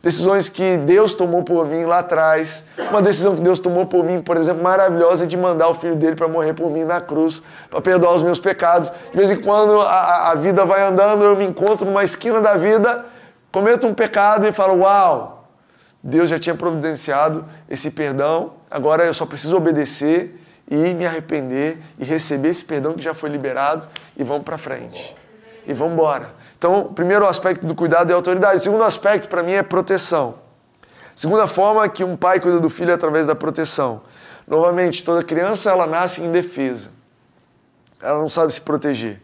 Decisões 0.02 0.48
que 0.48 0.76
Deus 0.76 1.14
tomou 1.14 1.42
por 1.42 1.66
mim 1.66 1.84
lá 1.84 2.00
atrás. 2.00 2.62
Uma 2.90 3.00
decisão 3.00 3.34
que 3.34 3.40
Deus 3.40 3.58
tomou 3.58 3.86
por 3.86 4.04
mim, 4.04 4.20
por 4.20 4.36
exemplo, 4.36 4.62
maravilhosa, 4.62 5.26
de 5.26 5.36
mandar 5.36 5.68
o 5.68 5.74
filho 5.74 5.96
dele 5.96 6.14
para 6.14 6.28
morrer 6.28 6.52
por 6.52 6.70
mim 6.70 6.84
na 6.84 7.00
cruz, 7.00 7.42
para 7.70 7.80
perdoar 7.80 8.14
os 8.14 8.22
meus 8.22 8.38
pecados. 8.38 8.92
De 9.10 9.16
vez 9.16 9.30
em 9.30 9.36
quando 9.36 9.80
a, 9.80 10.30
a 10.30 10.34
vida 10.34 10.64
vai 10.64 10.82
andando, 10.82 11.24
eu 11.24 11.34
me 11.34 11.44
encontro 11.44 11.86
numa 11.86 12.04
esquina 12.04 12.40
da 12.40 12.54
vida, 12.54 13.04
cometo 13.50 13.86
um 13.86 13.94
pecado 13.94 14.46
e 14.46 14.52
falo: 14.52 14.82
Uau, 14.82 15.48
Deus 16.02 16.28
já 16.28 16.38
tinha 16.38 16.54
providenciado 16.54 17.44
esse 17.68 17.90
perdão, 17.90 18.52
agora 18.70 19.04
eu 19.04 19.14
só 19.14 19.26
preciso 19.26 19.56
obedecer 19.56 20.40
e 20.68 20.94
me 20.94 21.06
arrepender 21.06 21.78
e 21.98 22.04
receber 22.04 22.48
esse 22.48 22.64
perdão 22.64 22.94
que 22.94 23.02
já 23.02 23.14
foi 23.14 23.30
liberado 23.30 23.88
e 24.16 24.24
vamos 24.24 24.44
para 24.44 24.58
frente. 24.58 25.14
E 25.66 25.72
vamos 25.72 25.94
embora. 25.94 26.34
Então, 26.58 26.80
o 26.80 26.92
primeiro 26.92 27.26
aspecto 27.26 27.66
do 27.66 27.74
cuidado 27.74 28.10
é 28.10 28.14
autoridade. 28.14 28.56
O 28.56 28.62
segundo 28.62 28.84
aspecto, 28.84 29.28
para 29.28 29.42
mim, 29.42 29.52
é 29.52 29.62
proteção. 29.62 30.36
Segunda 31.14 31.46
forma 31.46 31.88
que 31.88 32.04
um 32.04 32.16
pai 32.16 32.40
cuida 32.40 32.60
do 32.60 32.68
filho 32.68 32.90
é 32.90 32.94
através 32.94 33.26
da 33.26 33.34
proteção. 33.34 34.02
Novamente, 34.46 35.02
toda 35.02 35.22
criança 35.22 35.70
ela 35.70 35.86
nasce 35.86 36.22
indefesa. 36.22 36.90
Ela 38.00 38.20
não 38.20 38.28
sabe 38.28 38.52
se 38.52 38.60
proteger. 38.60 39.20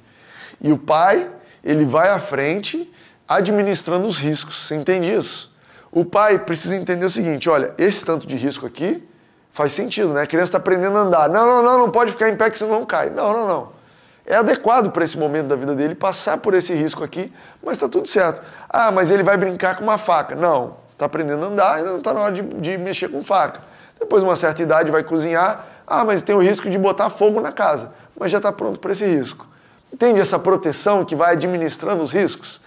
E 0.61 0.73
o 0.73 0.79
pai, 0.79 1.31
ele 1.63 1.85
vai 1.85 2.11
à 2.11 2.19
frente 2.19 2.91
administrando 3.29 4.07
os 4.07 4.19
riscos. 4.19 4.67
Você 4.67 4.75
entende 4.75 5.13
isso? 5.13 5.53
O 5.91 6.05
pai 6.05 6.39
precisa 6.39 6.77
entender 6.77 7.05
o 7.05 7.11
seguinte: 7.11 7.49
olha, 7.49 7.75
esse 7.79 8.05
tanto 8.05 8.27
de 8.27 8.37
risco 8.37 8.67
aqui 8.67 9.07
Faz 9.53 9.73
sentido, 9.73 10.15
né? 10.15 10.23
A 10.23 10.27
criança 10.27 10.45
está 10.45 10.59
aprendendo 10.59 10.97
a 10.97 11.03
andar. 11.03 11.29
Não, 11.29 11.47
não, 11.47 11.63
não, 11.63 11.79
não 11.79 11.91
pode 11.91 12.13
ficar 12.13 12.29
em 12.29 12.37
pé 12.37 12.49
que 12.49 12.59
senão 12.59 12.73
não 12.73 12.87
cai. 12.87 13.11
Não, 13.11 13.33
não, 13.33 13.47
não. 13.47 13.83
É 14.25 14.37
adequado 14.37 14.91
para 14.91 15.05
esse 15.05 15.19
momento 15.19 15.49
da 15.49 15.57
vida 15.57 15.75
dele 15.75 15.95
passar 15.95 16.39
por 16.39 16.55
esse 16.55 16.73
risco 16.75 17.03
aqui, 17.03 17.33
mas 17.63 17.75
está 17.75 17.89
tudo 17.89 18.09
certo. 18.09 18.41
Ah, 18.69 18.91
mas 18.91 19.11
ele 19.11 19.23
vai 19.23 19.37
brincar 19.37 19.77
com 19.77 19.83
uma 19.83 19.99
faca. 19.99 20.35
Não, 20.35 20.77
está 20.93 21.07
aprendendo 21.07 21.45
a 21.45 21.49
andar, 21.49 21.75
ainda 21.75 21.91
não 21.91 21.99
está 21.99 22.15
na 22.15 22.21
hora 22.21 22.33
de, 22.33 22.43
de 22.43 22.79
mexer 22.79 23.09
com 23.09 23.23
faca. 23.23 23.61
Depois 23.99 24.23
de 24.23 24.29
uma 24.29 24.37
certa 24.37 24.63
idade 24.63 24.91
vai 24.91 25.03
cozinhar. 25.03 25.67
Ah, 25.87 26.05
mas 26.05 26.23
tem 26.23 26.35
o 26.35 26.39
risco 26.39 26.71
de 26.71 26.79
botar 26.79 27.11
fogo 27.11 27.41
na 27.41 27.53
casa. 27.53 27.93
Mas 28.19 28.31
já 28.31 28.39
está 28.39 28.53
pronto 28.53 28.79
para 28.81 28.93
esse 28.93 29.05
risco. 29.05 29.47
Entende 29.93 30.21
essa 30.21 30.39
proteção 30.39 31.05
que 31.05 31.15
vai 31.15 31.33
administrando 31.33 32.03
os 32.03 32.13
riscos? 32.13 32.61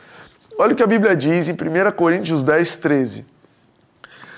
Olha 0.57 0.73
o 0.73 0.75
que 0.75 0.83
a 0.83 0.87
Bíblia 0.87 1.15
diz 1.15 1.47
em 1.47 1.53
1 1.53 1.91
Coríntios 1.95 2.43
10, 2.43 2.75
13. 2.77 3.25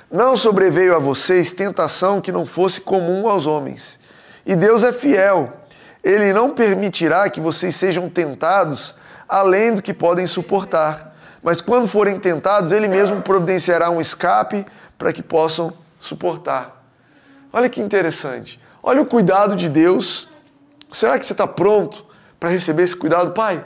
Não 0.10 0.38
sobreveio 0.38 0.96
a 0.96 1.00
vocês 1.00 1.52
tentação 1.52 2.22
que 2.22 2.32
não 2.32 2.46
fosse 2.46 2.80
comum 2.80 3.28
aos 3.28 3.46
homens. 3.46 4.00
E 4.46 4.56
Deus 4.56 4.84
é 4.84 4.94
fiel. 4.94 5.52
Ele 6.02 6.32
não 6.32 6.52
permitirá 6.52 7.30
que 7.30 7.42
vocês 7.42 7.76
sejam 7.76 8.10
tentados 8.10 8.96
além 9.28 9.74
do 9.74 9.82
que 9.82 9.94
podem 9.94 10.26
suportar. 10.26 11.14
Mas 11.44 11.60
quando 11.60 11.90
forem 11.90 12.18
tentados, 12.18 12.72
Ele 12.72 12.88
mesmo 12.88 13.22
providenciará 13.22 13.90
um 13.90 14.00
escape 14.00 14.66
para 14.98 15.12
que 15.12 15.22
possam 15.22 15.74
suportar. 16.00 16.82
Olha 17.52 17.70
que 17.70 17.82
interessante. 17.82 18.62
Olha 18.82 19.02
o 19.02 19.06
cuidado 19.06 19.58
de 19.58 19.68
Deus. 19.68 20.30
Será 20.90 21.20
que 21.20 21.26
você 21.26 21.34
está 21.34 21.46
pronto 21.46 22.06
para 22.40 22.50
receber 22.50 22.84
esse 22.84 22.96
cuidado? 22.96 23.32
Pai, 23.32 23.64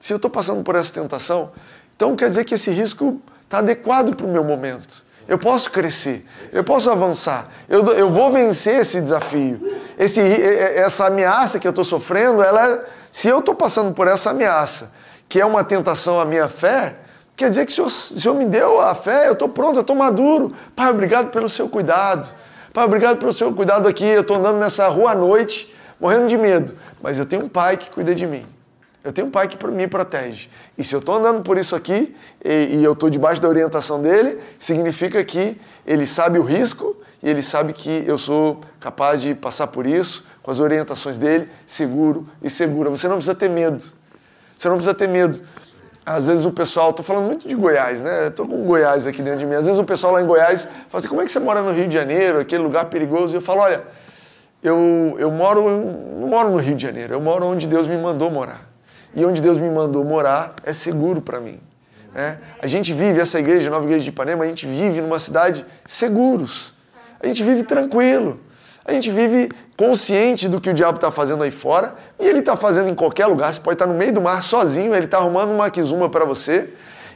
se 0.00 0.12
eu 0.12 0.16
estou 0.16 0.30
passando 0.30 0.64
por 0.64 0.74
essa 0.74 0.92
tentação, 0.92 1.52
então 1.94 2.16
quer 2.16 2.28
dizer 2.28 2.44
que 2.44 2.54
esse 2.54 2.72
risco 2.72 3.22
está 3.44 3.58
adequado 3.58 4.16
para 4.16 4.26
o 4.26 4.30
meu 4.32 4.42
momento. 4.42 5.08
Eu 5.30 5.38
posso 5.38 5.70
crescer, 5.70 6.26
eu 6.50 6.64
posso 6.64 6.90
avançar, 6.90 7.48
eu, 7.68 7.86
eu 7.92 8.10
vou 8.10 8.32
vencer 8.32 8.80
esse 8.80 9.00
desafio. 9.00 9.60
Esse, 9.96 10.20
essa 10.20 11.06
ameaça 11.06 11.60
que 11.60 11.68
eu 11.68 11.70
estou 11.70 11.84
sofrendo, 11.84 12.42
ela, 12.42 12.84
se 13.12 13.28
eu 13.28 13.38
estou 13.38 13.54
passando 13.54 13.94
por 13.94 14.08
essa 14.08 14.30
ameaça, 14.30 14.90
que 15.28 15.40
é 15.40 15.46
uma 15.46 15.62
tentação 15.62 16.20
à 16.20 16.24
minha 16.24 16.48
fé, 16.48 16.96
quer 17.36 17.48
dizer 17.48 17.64
que 17.64 17.70
o 17.70 17.74
Senhor, 17.76 17.86
o 17.86 17.90
Senhor 17.90 18.34
me 18.34 18.44
deu 18.44 18.80
a 18.80 18.92
fé, 18.92 19.28
eu 19.28 19.34
estou 19.34 19.48
pronto, 19.48 19.76
eu 19.76 19.82
estou 19.82 19.94
maduro. 19.94 20.52
Pai, 20.74 20.90
obrigado 20.90 21.30
pelo 21.30 21.48
seu 21.48 21.68
cuidado. 21.68 22.28
Pai, 22.74 22.84
obrigado 22.84 23.18
pelo 23.18 23.32
seu 23.32 23.54
cuidado 23.54 23.86
aqui. 23.86 24.04
Eu 24.04 24.22
estou 24.22 24.36
andando 24.36 24.58
nessa 24.58 24.88
rua 24.88 25.12
à 25.12 25.14
noite, 25.14 25.72
morrendo 26.00 26.26
de 26.26 26.36
medo, 26.36 26.74
mas 27.00 27.20
eu 27.20 27.24
tenho 27.24 27.44
um 27.44 27.48
pai 27.48 27.76
que 27.76 27.88
cuida 27.88 28.16
de 28.16 28.26
mim. 28.26 28.44
Eu 29.02 29.12
tenho 29.12 29.28
um 29.28 29.30
pai 29.30 29.48
que 29.48 29.66
me 29.68 29.88
protege. 29.88 30.50
E 30.76 30.84
se 30.84 30.94
eu 30.94 31.00
estou 31.00 31.14
andando 31.14 31.42
por 31.42 31.56
isso 31.56 31.74
aqui 31.74 32.14
e, 32.44 32.76
e 32.76 32.84
eu 32.84 32.92
estou 32.92 33.08
debaixo 33.08 33.40
da 33.40 33.48
orientação 33.48 34.00
dele, 34.00 34.38
significa 34.58 35.24
que 35.24 35.58
ele 35.86 36.04
sabe 36.04 36.38
o 36.38 36.42
risco 36.42 36.94
e 37.22 37.30
ele 37.30 37.42
sabe 37.42 37.72
que 37.72 38.04
eu 38.06 38.18
sou 38.18 38.60
capaz 38.78 39.22
de 39.22 39.34
passar 39.34 39.68
por 39.68 39.86
isso 39.86 40.22
com 40.42 40.50
as 40.50 40.60
orientações 40.60 41.16
dele, 41.16 41.48
seguro 41.64 42.28
e 42.42 42.50
segura. 42.50 42.90
Você 42.90 43.08
não 43.08 43.16
precisa 43.16 43.34
ter 43.34 43.48
medo. 43.48 43.82
Você 44.56 44.68
não 44.68 44.76
precisa 44.76 44.94
ter 44.94 45.08
medo. 45.08 45.40
Às 46.04 46.26
vezes 46.26 46.44
o 46.44 46.50
pessoal, 46.50 46.90
estou 46.90 47.04
falando 47.04 47.24
muito 47.24 47.48
de 47.48 47.54
Goiás, 47.54 48.02
né? 48.02 48.26
Estou 48.26 48.46
com 48.46 48.64
Goiás 48.64 49.06
aqui 49.06 49.22
dentro 49.22 49.38
de 49.38 49.46
mim. 49.46 49.54
Às 49.54 49.64
vezes 49.64 49.80
o 49.80 49.84
pessoal 49.84 50.12
lá 50.12 50.22
em 50.22 50.26
Goiás 50.26 50.64
fala 50.64 50.98
assim: 50.98 51.08
como 51.08 51.22
é 51.22 51.24
que 51.24 51.30
você 51.30 51.38
mora 51.38 51.62
no 51.62 51.72
Rio 51.72 51.88
de 51.88 51.94
Janeiro, 51.94 52.38
aquele 52.38 52.62
lugar 52.62 52.86
perigoso? 52.86 53.34
E 53.34 53.36
eu 53.36 53.40
falo: 53.40 53.60
olha, 53.60 53.82
eu, 54.62 55.14
eu 55.18 55.30
moro, 55.30 55.62
não 56.18 56.28
moro 56.28 56.50
no 56.50 56.58
Rio 56.58 56.74
de 56.74 56.82
Janeiro, 56.82 57.14
eu 57.14 57.20
moro 57.20 57.46
onde 57.46 57.66
Deus 57.66 57.86
me 57.86 57.96
mandou 57.96 58.30
morar 58.30 58.69
e 59.14 59.24
onde 59.24 59.40
Deus 59.40 59.58
me 59.58 59.70
mandou 59.70 60.04
morar 60.04 60.54
é 60.64 60.72
seguro 60.72 61.20
para 61.20 61.40
mim. 61.40 61.60
Né? 62.14 62.38
A 62.60 62.66
gente 62.66 62.92
vive, 62.92 63.20
essa 63.20 63.38
igreja, 63.38 63.70
nova 63.70 63.84
igreja 63.84 64.04
de 64.04 64.10
Ipanema, 64.10 64.44
a 64.44 64.46
gente 64.46 64.66
vive 64.66 65.00
numa 65.00 65.18
cidade 65.18 65.64
seguros. 65.84 66.74
A 67.22 67.26
gente 67.26 67.42
vive 67.42 67.62
tranquilo. 67.62 68.40
A 68.84 68.92
gente 68.92 69.10
vive 69.10 69.50
consciente 69.76 70.48
do 70.48 70.60
que 70.60 70.70
o 70.70 70.74
diabo 70.74 70.96
está 70.96 71.10
fazendo 71.10 71.42
aí 71.42 71.50
fora 71.50 71.94
e 72.18 72.26
ele 72.26 72.40
está 72.40 72.56
fazendo 72.56 72.90
em 72.90 72.94
qualquer 72.94 73.26
lugar. 73.26 73.52
Você 73.52 73.60
pode 73.60 73.74
estar 73.74 73.86
no 73.86 73.94
meio 73.94 74.12
do 74.12 74.20
mar 74.20 74.42
sozinho, 74.42 74.94
ele 74.94 75.04
está 75.04 75.18
arrumando 75.18 75.50
uma 75.50 75.70
quizuma 75.70 76.08
para 76.08 76.24
você. 76.24 76.70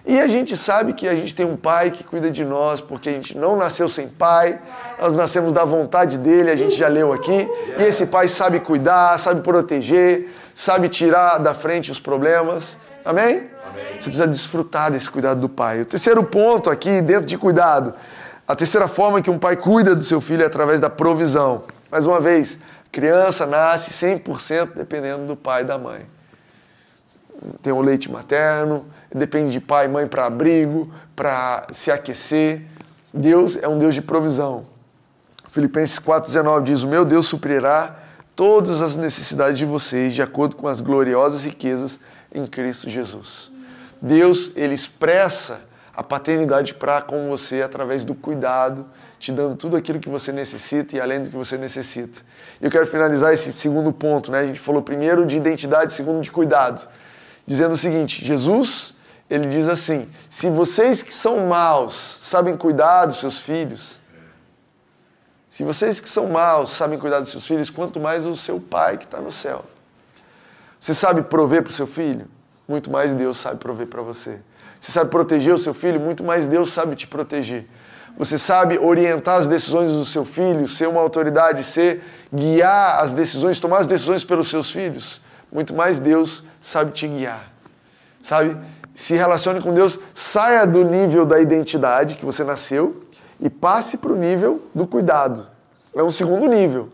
E 0.06 0.20
a 0.20 0.28
gente 0.28 0.54
sabe 0.54 0.92
que 0.92 1.08
a 1.08 1.14
gente 1.14 1.34
tem 1.34 1.46
um 1.46 1.56
pai 1.56 1.90
que 1.90 2.04
cuida 2.04 2.30
de 2.30 2.44
nós, 2.44 2.82
porque 2.82 3.08
a 3.08 3.12
gente 3.12 3.36
não 3.38 3.56
nasceu 3.56 3.88
sem 3.88 4.06
pai, 4.06 4.60
nós 5.00 5.14
nascemos 5.14 5.50
da 5.50 5.64
vontade 5.64 6.18
dele, 6.18 6.50
a 6.50 6.56
gente 6.56 6.76
já 6.76 6.88
leu 6.88 7.10
aqui. 7.10 7.48
E 7.78 7.82
esse 7.82 8.06
pai 8.06 8.28
sabe 8.28 8.60
cuidar, 8.60 9.18
sabe 9.18 9.40
proteger, 9.40 10.28
sabe 10.54 10.88
tirar 10.88 11.38
da 11.38 11.52
frente 11.52 11.90
os 11.90 11.98
problemas. 11.98 12.78
Amém? 13.04 13.50
Amém? 13.68 13.94
Você 13.98 14.04
precisa 14.04 14.26
desfrutar 14.26 14.90
desse 14.90 15.10
cuidado 15.10 15.40
do 15.40 15.48
pai. 15.48 15.80
O 15.80 15.84
terceiro 15.84 16.22
ponto 16.22 16.70
aqui, 16.70 17.02
dentro 17.02 17.26
de 17.26 17.36
cuidado, 17.36 17.92
a 18.46 18.54
terceira 18.54 18.86
forma 18.86 19.20
que 19.20 19.30
um 19.30 19.38
pai 19.38 19.56
cuida 19.56 19.94
do 19.94 20.04
seu 20.04 20.20
filho 20.20 20.42
é 20.42 20.46
através 20.46 20.80
da 20.80 20.88
provisão. 20.88 21.64
Mais 21.90 22.06
uma 22.06 22.20
vez, 22.20 22.58
criança 22.92 23.46
nasce 23.46 23.90
100% 24.06 24.74
dependendo 24.76 25.26
do 25.26 25.36
pai 25.36 25.62
e 25.62 25.64
da 25.64 25.76
mãe. 25.76 26.06
Tem 27.62 27.72
o 27.72 27.80
leite 27.80 28.10
materno, 28.10 28.86
depende 29.12 29.50
de 29.50 29.60
pai 29.60 29.86
e 29.86 29.88
mãe 29.88 30.06
para 30.06 30.26
abrigo, 30.26 30.90
para 31.16 31.66
se 31.70 31.90
aquecer. 31.90 32.62
Deus 33.12 33.56
é 33.56 33.68
um 33.68 33.78
Deus 33.78 33.94
de 33.94 34.00
provisão. 34.00 34.66
Filipenses 35.50 35.98
4,19 35.98 36.62
diz: 36.62 36.82
O 36.82 36.88
meu 36.88 37.04
Deus 37.04 37.26
suprirá 37.26 37.96
todas 38.34 38.82
as 38.82 38.96
necessidades 38.96 39.58
de 39.58 39.64
vocês 39.64 40.14
de 40.14 40.22
acordo 40.22 40.56
com 40.56 40.66
as 40.66 40.80
gloriosas 40.80 41.44
riquezas 41.44 42.00
em 42.34 42.46
Cristo 42.46 42.90
Jesus. 42.90 43.50
Deus, 44.00 44.52
ele 44.56 44.74
expressa 44.74 45.60
a 45.96 46.02
paternidade 46.02 46.74
para 46.74 47.00
com 47.00 47.28
você 47.28 47.62
através 47.62 48.04
do 48.04 48.14
cuidado, 48.14 48.86
te 49.18 49.30
dando 49.30 49.54
tudo 49.54 49.76
aquilo 49.76 50.00
que 50.00 50.08
você 50.08 50.32
necessita 50.32 50.96
e 50.96 51.00
além 51.00 51.22
do 51.22 51.30
que 51.30 51.36
você 51.36 51.56
necessita. 51.56 52.20
Eu 52.60 52.70
quero 52.70 52.86
finalizar 52.86 53.32
esse 53.32 53.52
segundo 53.52 53.92
ponto, 53.92 54.32
né? 54.32 54.40
A 54.40 54.46
gente 54.46 54.58
falou 54.58 54.82
primeiro 54.82 55.24
de 55.24 55.36
identidade, 55.36 55.92
segundo 55.92 56.20
de 56.20 56.32
cuidado, 56.32 56.88
dizendo 57.46 57.74
o 57.74 57.76
seguinte: 57.76 58.24
Jesus, 58.24 58.94
ele 59.30 59.46
diz 59.46 59.68
assim: 59.68 60.08
se 60.28 60.50
vocês 60.50 61.02
que 61.02 61.14
são 61.14 61.46
maus 61.46 62.18
sabem 62.22 62.56
cuidar 62.56 63.06
dos 63.06 63.18
seus 63.18 63.38
filhos, 63.38 64.00
se 65.54 65.62
vocês 65.62 66.00
que 66.00 66.08
são 66.08 66.26
maus 66.26 66.72
sabem 66.72 66.98
cuidar 66.98 67.20
dos 67.20 67.28
seus 67.28 67.46
filhos, 67.46 67.70
quanto 67.70 68.00
mais 68.00 68.26
o 68.26 68.36
seu 68.36 68.58
pai 68.58 68.98
que 68.98 69.04
está 69.04 69.20
no 69.20 69.30
céu. 69.30 69.64
Você 70.80 70.92
sabe 70.92 71.22
prover 71.22 71.62
para 71.62 71.70
o 71.70 71.72
seu 71.72 71.86
filho? 71.86 72.26
Muito 72.66 72.90
mais 72.90 73.14
Deus 73.14 73.38
sabe 73.38 73.60
prover 73.60 73.86
para 73.86 74.02
você. 74.02 74.40
Você 74.80 74.90
sabe 74.90 75.12
proteger 75.12 75.54
o 75.54 75.58
seu 75.58 75.72
filho? 75.72 76.00
Muito 76.00 76.24
mais 76.24 76.48
Deus 76.48 76.72
sabe 76.72 76.96
te 76.96 77.06
proteger. 77.06 77.68
Você 78.18 78.36
sabe 78.36 78.80
orientar 78.80 79.36
as 79.36 79.46
decisões 79.46 79.92
do 79.92 80.04
seu 80.04 80.24
filho, 80.24 80.66
ser 80.66 80.88
uma 80.88 81.00
autoridade, 81.00 81.62
ser 81.62 82.02
guiar 82.32 82.98
as 82.98 83.14
decisões, 83.14 83.60
tomar 83.60 83.78
as 83.78 83.86
decisões 83.86 84.24
pelos 84.24 84.48
seus 84.48 84.72
filhos? 84.72 85.22
Muito 85.52 85.72
mais 85.72 86.00
Deus 86.00 86.42
sabe 86.60 86.90
te 86.90 87.06
guiar. 87.06 87.48
Sabe? 88.20 88.58
Se 88.92 89.14
relacione 89.14 89.62
com 89.62 89.72
Deus, 89.72 90.00
saia 90.12 90.66
do 90.66 90.84
nível 90.84 91.24
da 91.24 91.38
identidade 91.38 92.16
que 92.16 92.24
você 92.24 92.42
nasceu 92.42 93.03
e 93.40 93.50
passe 93.50 93.98
para 93.98 94.12
o 94.12 94.16
nível 94.16 94.62
do 94.74 94.86
cuidado. 94.86 95.48
É 95.94 96.02
um 96.02 96.10
segundo 96.10 96.46
nível. 96.46 96.90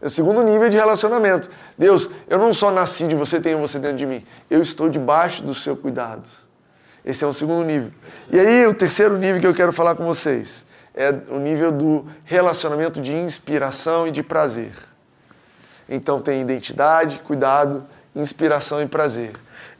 É 0.00 0.06
o 0.06 0.10
segundo 0.10 0.42
nível 0.42 0.68
de 0.68 0.76
relacionamento. 0.76 1.50
Deus, 1.76 2.08
eu 2.28 2.38
não 2.38 2.54
só 2.54 2.70
nasci 2.70 3.06
de 3.06 3.14
você, 3.14 3.40
tenho 3.40 3.58
você 3.58 3.78
dentro 3.78 3.98
de 3.98 4.06
mim. 4.06 4.24
Eu 4.48 4.62
estou 4.62 4.88
debaixo 4.88 5.42
do 5.42 5.54
seu 5.54 5.76
cuidado. 5.76 6.28
Esse 7.04 7.24
é 7.24 7.26
o 7.26 7.32
segundo 7.32 7.64
nível. 7.64 7.92
E 8.30 8.38
aí, 8.38 8.66
o 8.66 8.74
terceiro 8.74 9.18
nível 9.18 9.40
que 9.40 9.46
eu 9.46 9.54
quero 9.54 9.72
falar 9.72 9.94
com 9.94 10.04
vocês 10.04 10.64
é 10.94 11.10
o 11.28 11.38
nível 11.38 11.70
do 11.70 12.06
relacionamento 12.24 13.00
de 13.00 13.14
inspiração 13.14 14.06
e 14.06 14.10
de 14.10 14.22
prazer. 14.22 14.72
Então, 15.88 16.20
tem 16.20 16.40
identidade, 16.40 17.18
cuidado, 17.20 17.86
inspiração 18.14 18.80
e 18.80 18.86
prazer. 18.86 19.32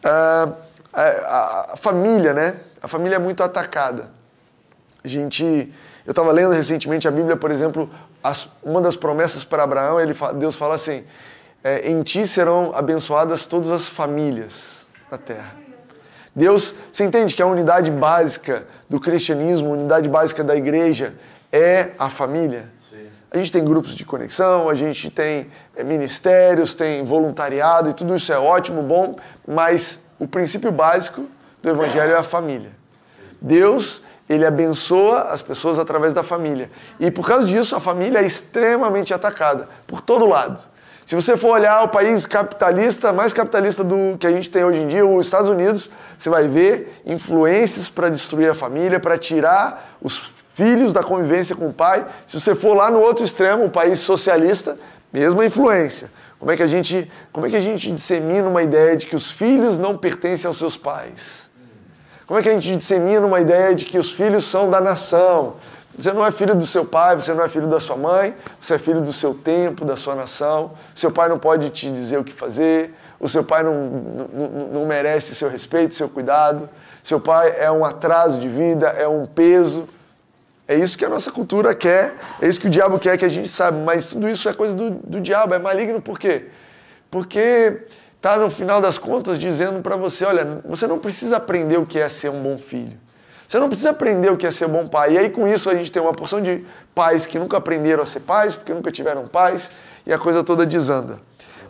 Ah, 0.02 0.52
a, 0.92 1.02
a, 1.02 1.72
a 1.74 1.76
família, 1.76 2.32
né? 2.32 2.60
A 2.82 2.88
família 2.88 3.16
é 3.16 3.18
muito 3.18 3.42
atacada. 3.42 4.10
A 5.02 5.08
gente, 5.08 5.72
eu 6.06 6.10
estava 6.10 6.30
lendo 6.32 6.52
recentemente 6.52 7.08
a 7.08 7.10
Bíblia, 7.10 7.36
por 7.36 7.50
exemplo, 7.50 7.88
as, 8.22 8.48
uma 8.62 8.80
das 8.80 8.96
promessas 8.96 9.44
para 9.44 9.62
Abraão, 9.62 10.00
ele, 10.00 10.14
Deus 10.36 10.54
fala 10.54 10.74
assim: 10.74 11.04
é, 11.64 11.90
em 11.90 12.02
ti 12.02 12.26
serão 12.26 12.72
abençoadas 12.74 13.46
todas 13.46 13.70
as 13.70 13.88
famílias 13.88 14.86
da 15.10 15.18
terra. 15.18 15.56
Deus, 16.34 16.74
você 16.92 17.04
entende 17.04 17.34
que 17.34 17.42
a 17.42 17.46
unidade 17.46 17.90
básica 17.90 18.64
do 18.88 19.00
cristianismo, 19.00 19.70
a 19.70 19.72
unidade 19.72 20.08
básica 20.08 20.44
da 20.44 20.54
igreja 20.54 21.14
é 21.50 21.90
a 21.98 22.08
família? 22.08 22.70
Sim. 22.88 23.08
A 23.30 23.36
gente 23.38 23.50
tem 23.50 23.64
grupos 23.64 23.94
de 23.94 24.04
conexão, 24.04 24.68
a 24.68 24.74
gente 24.74 25.10
tem 25.10 25.48
é, 25.74 25.82
ministérios, 25.82 26.72
tem 26.74 27.04
voluntariado 27.04 27.90
e 27.90 27.94
tudo 27.94 28.14
isso 28.14 28.32
é 28.32 28.38
ótimo, 28.38 28.82
bom, 28.82 29.16
mas 29.46 30.02
o 30.18 30.28
princípio 30.28 30.70
básico 30.70 31.26
do 31.62 31.68
evangelho 31.68 32.12
é 32.12 32.16
a 32.16 32.22
família. 32.22 32.70
Deus 33.40 34.02
ele 34.30 34.46
abençoa 34.46 35.22
as 35.22 35.42
pessoas 35.42 35.76
através 35.76 36.14
da 36.14 36.22
família. 36.22 36.70
E 37.00 37.10
por 37.10 37.26
causa 37.26 37.44
disso, 37.44 37.74
a 37.74 37.80
família 37.80 38.20
é 38.20 38.24
extremamente 38.24 39.12
atacada 39.12 39.68
por 39.88 40.00
todo 40.00 40.24
lado. 40.24 40.60
Se 41.04 41.16
você 41.16 41.36
for 41.36 41.50
olhar 41.54 41.82
o 41.82 41.88
país 41.88 42.24
capitalista, 42.26 43.12
mais 43.12 43.32
capitalista 43.32 43.82
do 43.82 44.16
que 44.16 44.28
a 44.28 44.30
gente 44.30 44.48
tem 44.48 44.64
hoje 44.64 44.82
em 44.82 44.86
dia, 44.86 45.04
os 45.04 45.26
Estados 45.26 45.50
Unidos, 45.50 45.90
você 46.16 46.30
vai 46.30 46.46
ver 46.46 47.02
influências 47.04 47.88
para 47.88 48.08
destruir 48.08 48.48
a 48.48 48.54
família, 48.54 49.00
para 49.00 49.18
tirar 49.18 49.96
os 50.00 50.32
filhos 50.54 50.92
da 50.92 51.02
convivência 51.02 51.56
com 51.56 51.66
o 51.66 51.72
pai. 51.72 52.06
Se 52.24 52.40
você 52.40 52.54
for 52.54 52.76
lá 52.76 52.88
no 52.88 53.00
outro 53.00 53.24
extremo, 53.24 53.64
o 53.64 53.70
país 53.70 53.98
socialista, 53.98 54.78
mesma 55.12 55.44
influência. 55.44 56.08
Como 56.38 56.52
é 56.52 56.56
que 56.56 56.62
a 56.62 56.68
gente, 56.68 57.10
como 57.32 57.46
é 57.46 57.50
que 57.50 57.56
a 57.56 57.60
gente 57.60 57.90
dissemina 57.90 58.48
uma 58.48 58.62
ideia 58.62 58.96
de 58.96 59.06
que 59.06 59.16
os 59.16 59.28
filhos 59.28 59.76
não 59.76 59.98
pertencem 59.98 60.46
aos 60.46 60.56
seus 60.56 60.76
pais? 60.76 61.49
Como 62.30 62.38
é 62.38 62.44
que 62.44 62.48
a 62.48 62.52
gente 62.52 62.76
dissemina 62.76 63.26
uma 63.26 63.40
ideia 63.40 63.74
de 63.74 63.84
que 63.84 63.98
os 63.98 64.12
filhos 64.12 64.44
são 64.44 64.70
da 64.70 64.80
nação? 64.80 65.56
Você 65.98 66.12
não 66.12 66.24
é 66.24 66.30
filho 66.30 66.54
do 66.54 66.64
seu 66.64 66.84
pai, 66.84 67.16
você 67.16 67.34
não 67.34 67.42
é 67.42 67.48
filho 67.48 67.66
da 67.66 67.80
sua 67.80 67.96
mãe, 67.96 68.36
você 68.60 68.74
é 68.74 68.78
filho 68.78 69.00
do 69.00 69.12
seu 69.12 69.34
tempo, 69.34 69.84
da 69.84 69.96
sua 69.96 70.14
nação. 70.14 70.70
Seu 70.94 71.10
pai 71.10 71.28
não 71.28 71.40
pode 71.40 71.68
te 71.70 71.90
dizer 71.90 72.18
o 72.18 72.22
que 72.22 72.32
fazer, 72.32 72.94
o 73.18 73.28
seu 73.28 73.42
pai 73.42 73.64
não, 73.64 73.74
não, 74.32 74.48
não 74.74 74.86
merece 74.86 75.34
seu 75.34 75.48
respeito, 75.48 75.92
seu 75.92 76.08
cuidado. 76.08 76.70
Seu 77.02 77.18
pai 77.18 77.52
é 77.58 77.68
um 77.68 77.84
atraso 77.84 78.40
de 78.40 78.48
vida, 78.48 78.86
é 78.90 79.08
um 79.08 79.26
peso. 79.26 79.88
É 80.68 80.76
isso 80.76 80.96
que 80.96 81.04
a 81.04 81.08
nossa 81.08 81.32
cultura 81.32 81.74
quer, 81.74 82.14
é 82.40 82.46
isso 82.46 82.60
que 82.60 82.68
o 82.68 82.70
diabo 82.70 82.96
quer 83.00 83.18
que 83.18 83.24
a 83.24 83.28
gente 83.28 83.48
sabe, 83.48 83.82
mas 83.82 84.06
tudo 84.06 84.28
isso 84.28 84.48
é 84.48 84.54
coisa 84.54 84.72
do, 84.72 84.90
do 84.90 85.20
diabo, 85.20 85.52
é 85.52 85.58
maligno 85.58 86.00
por 86.00 86.16
quê? 86.16 86.46
Porque 87.10 87.86
está 88.20 88.36
no 88.36 88.50
final 88.50 88.82
das 88.82 88.98
contas 88.98 89.38
dizendo 89.38 89.80
para 89.80 89.96
você: 89.96 90.26
olha, 90.26 90.60
você 90.64 90.86
não 90.86 90.98
precisa 90.98 91.38
aprender 91.38 91.78
o 91.78 91.86
que 91.86 91.98
é 91.98 92.08
ser 92.08 92.30
um 92.30 92.42
bom 92.42 92.58
filho. 92.58 92.96
Você 93.48 93.58
não 93.58 93.68
precisa 93.68 93.90
aprender 93.90 94.30
o 94.30 94.36
que 94.36 94.46
é 94.46 94.50
ser 94.50 94.68
bom 94.68 94.86
pai. 94.86 95.14
E 95.14 95.18
aí, 95.18 95.30
com 95.30 95.48
isso, 95.48 95.68
a 95.68 95.74
gente 95.74 95.90
tem 95.90 96.00
uma 96.00 96.12
porção 96.12 96.40
de 96.40 96.64
pais 96.94 97.26
que 97.26 97.36
nunca 97.36 97.56
aprenderam 97.56 98.02
a 98.02 98.06
ser 98.06 98.20
pais, 98.20 98.54
porque 98.54 98.72
nunca 98.72 98.92
tiveram 98.92 99.26
pais, 99.26 99.72
e 100.06 100.12
a 100.12 100.18
coisa 100.18 100.44
toda 100.44 100.64
desanda. 100.64 101.18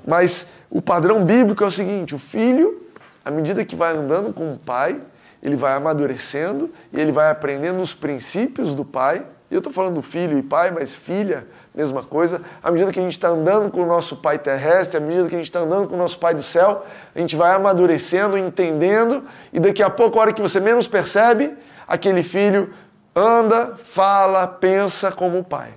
Mas 0.06 0.48
o 0.68 0.82
padrão 0.82 1.24
bíblico 1.24 1.62
é 1.64 1.66
o 1.66 1.70
seguinte: 1.70 2.14
o 2.14 2.18
filho, 2.18 2.86
à 3.24 3.30
medida 3.30 3.64
que 3.64 3.76
vai 3.76 3.96
andando 3.96 4.32
com 4.32 4.52
o 4.52 4.58
pai, 4.58 5.00
ele 5.42 5.56
vai 5.56 5.72
amadurecendo 5.72 6.70
e 6.92 7.00
ele 7.00 7.12
vai 7.12 7.30
aprendendo 7.30 7.80
os 7.80 7.94
princípios 7.94 8.74
do 8.74 8.84
pai. 8.84 9.24
E 9.50 9.54
eu 9.54 9.58
estou 9.58 9.72
falando 9.72 9.94
do 9.94 10.02
filho 10.02 10.38
e 10.38 10.42
pai, 10.42 10.70
mas 10.70 10.94
filha, 10.94 11.46
mesma 11.74 12.04
coisa. 12.04 12.40
À 12.62 12.70
medida 12.70 12.92
que 12.92 13.00
a 13.00 13.02
gente 13.02 13.12
está 13.12 13.28
andando 13.28 13.68
com 13.70 13.82
o 13.82 13.86
nosso 13.86 14.16
Pai 14.16 14.38
terrestre, 14.38 14.98
à 14.98 15.00
medida 15.00 15.28
que 15.28 15.34
a 15.34 15.38
gente 15.38 15.46
está 15.46 15.60
andando 15.60 15.88
com 15.88 15.96
o 15.96 15.98
nosso 15.98 16.18
Pai 16.20 16.34
do 16.34 16.42
céu, 16.42 16.84
a 17.12 17.18
gente 17.18 17.34
vai 17.34 17.52
amadurecendo, 17.52 18.38
entendendo, 18.38 19.24
e 19.52 19.58
daqui 19.58 19.82
a 19.82 19.90
pouco, 19.90 20.18
a 20.18 20.22
hora 20.22 20.32
que 20.32 20.40
você 20.40 20.60
menos 20.60 20.86
percebe, 20.86 21.56
aquele 21.88 22.22
filho 22.22 22.70
anda, 23.14 23.74
fala, 23.82 24.46
pensa 24.46 25.10
como 25.10 25.40
o 25.40 25.44
Pai. 25.44 25.74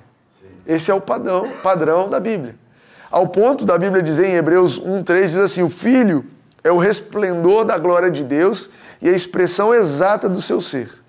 Esse 0.67 0.91
é 0.91 0.93
o 0.93 1.01
padrão, 1.01 1.51
padrão 1.63 2.09
da 2.09 2.19
Bíblia. 2.19 2.55
Ao 3.09 3.27
ponto 3.27 3.65
da 3.65 3.77
Bíblia 3.77 4.01
dizer 4.01 4.27
em 4.27 4.35
Hebreus 4.35 4.79
1,3, 4.79 5.21
diz 5.21 5.35
assim: 5.37 5.63
o 5.63 5.69
filho 5.69 6.25
é 6.63 6.71
o 6.71 6.77
resplendor 6.77 7.65
da 7.65 7.77
glória 7.77 8.09
de 8.09 8.23
Deus 8.23 8.69
e 9.01 9.09
a 9.09 9.11
expressão 9.11 9.73
exata 9.73 10.29
do 10.29 10.41
seu 10.41 10.61
ser, 10.61 11.02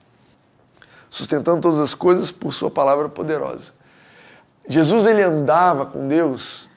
sustentando 1.14 1.60
todas 1.60 1.78
as 1.78 1.94
coisas 1.94 2.32
por 2.32 2.52
sua 2.52 2.68
palavra 2.68 3.08
poderosa. 3.08 3.72
Jesus 4.68 5.06
ele 5.06 5.22
andava 5.22 5.86
com 5.86 6.08
Deus 6.08 6.68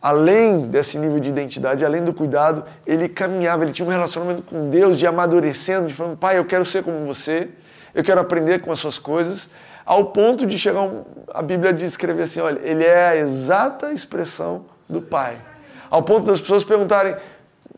além 0.00 0.66
desse 0.66 0.98
nível 0.98 1.18
de 1.18 1.30
identidade, 1.30 1.82
além 1.86 2.04
do 2.04 2.12
cuidado, 2.12 2.64
ele 2.86 3.08
caminhava, 3.08 3.64
ele 3.64 3.72
tinha 3.72 3.88
um 3.88 3.90
relacionamento 3.90 4.42
com 4.42 4.68
Deus 4.68 4.98
de 4.98 5.06
amadurecendo, 5.06 5.88
de 5.88 5.94
falando, 5.94 6.18
pai, 6.18 6.36
eu 6.36 6.44
quero 6.44 6.66
ser 6.66 6.84
como 6.84 7.06
você, 7.06 7.48
eu 7.94 8.04
quero 8.04 8.20
aprender 8.20 8.60
com 8.60 8.70
as 8.70 8.78
suas 8.78 8.98
coisas, 8.98 9.48
ao 9.86 10.04
ponto 10.04 10.44
de 10.46 10.58
chegar, 10.58 10.82
um, 10.82 11.04
a 11.32 11.40
Bíblia 11.40 11.72
diz, 11.72 11.92
escrever 11.92 12.24
assim, 12.24 12.40
olha, 12.40 12.60
ele 12.62 12.84
é 12.84 13.08
a 13.08 13.16
exata 13.16 13.90
expressão 13.90 14.66
do 14.86 15.00
pai. 15.00 15.40
Ao 15.88 16.02
ponto 16.02 16.26
das 16.26 16.42
pessoas 16.42 16.62
perguntarem, 16.62 17.16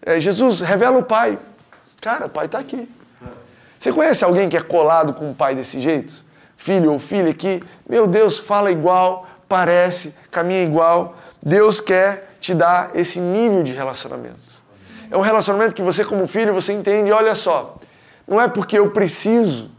é, 0.04 0.18
Jesus, 0.18 0.60
revela 0.60 0.98
o 0.98 1.04
pai. 1.04 1.38
Cara, 2.02 2.26
o 2.26 2.30
pai 2.30 2.46
está 2.46 2.58
aqui. 2.58 2.88
Você 3.80 3.94
conhece 3.94 4.22
alguém 4.22 4.46
que 4.46 4.58
é 4.58 4.60
colado 4.60 5.14
com 5.14 5.30
o 5.30 5.34
pai 5.34 5.54
desse 5.54 5.80
jeito? 5.80 6.22
Filho 6.54 6.92
ou 6.92 6.98
filha 6.98 7.32
que, 7.32 7.62
meu 7.88 8.06
Deus, 8.06 8.38
fala 8.38 8.70
igual, 8.70 9.26
parece, 9.48 10.14
caminha 10.30 10.62
igual. 10.62 11.16
Deus 11.42 11.80
quer 11.80 12.34
te 12.38 12.52
dar 12.52 12.90
esse 12.94 13.18
nível 13.18 13.62
de 13.62 13.72
relacionamento. 13.72 14.60
É 15.10 15.16
um 15.16 15.22
relacionamento 15.22 15.74
que 15.74 15.80
você, 15.80 16.04
como 16.04 16.26
filho, 16.26 16.52
você 16.52 16.74
entende, 16.74 17.10
olha 17.10 17.34
só, 17.34 17.78
não 18.28 18.38
é 18.38 18.46
porque 18.46 18.78
eu 18.78 18.90
preciso, 18.90 19.70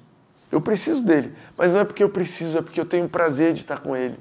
eu 0.52 0.60
preciso 0.60 1.04
dele, 1.04 1.36
mas 1.56 1.72
não 1.72 1.80
é 1.80 1.84
porque 1.84 2.04
eu 2.04 2.10
preciso, 2.10 2.58
é 2.58 2.62
porque 2.64 2.82
eu 2.82 2.86
tenho 2.86 3.08
prazer 3.08 3.54
de 3.54 3.60
estar 3.60 3.82
com 3.82 3.96
ele. 3.96 4.20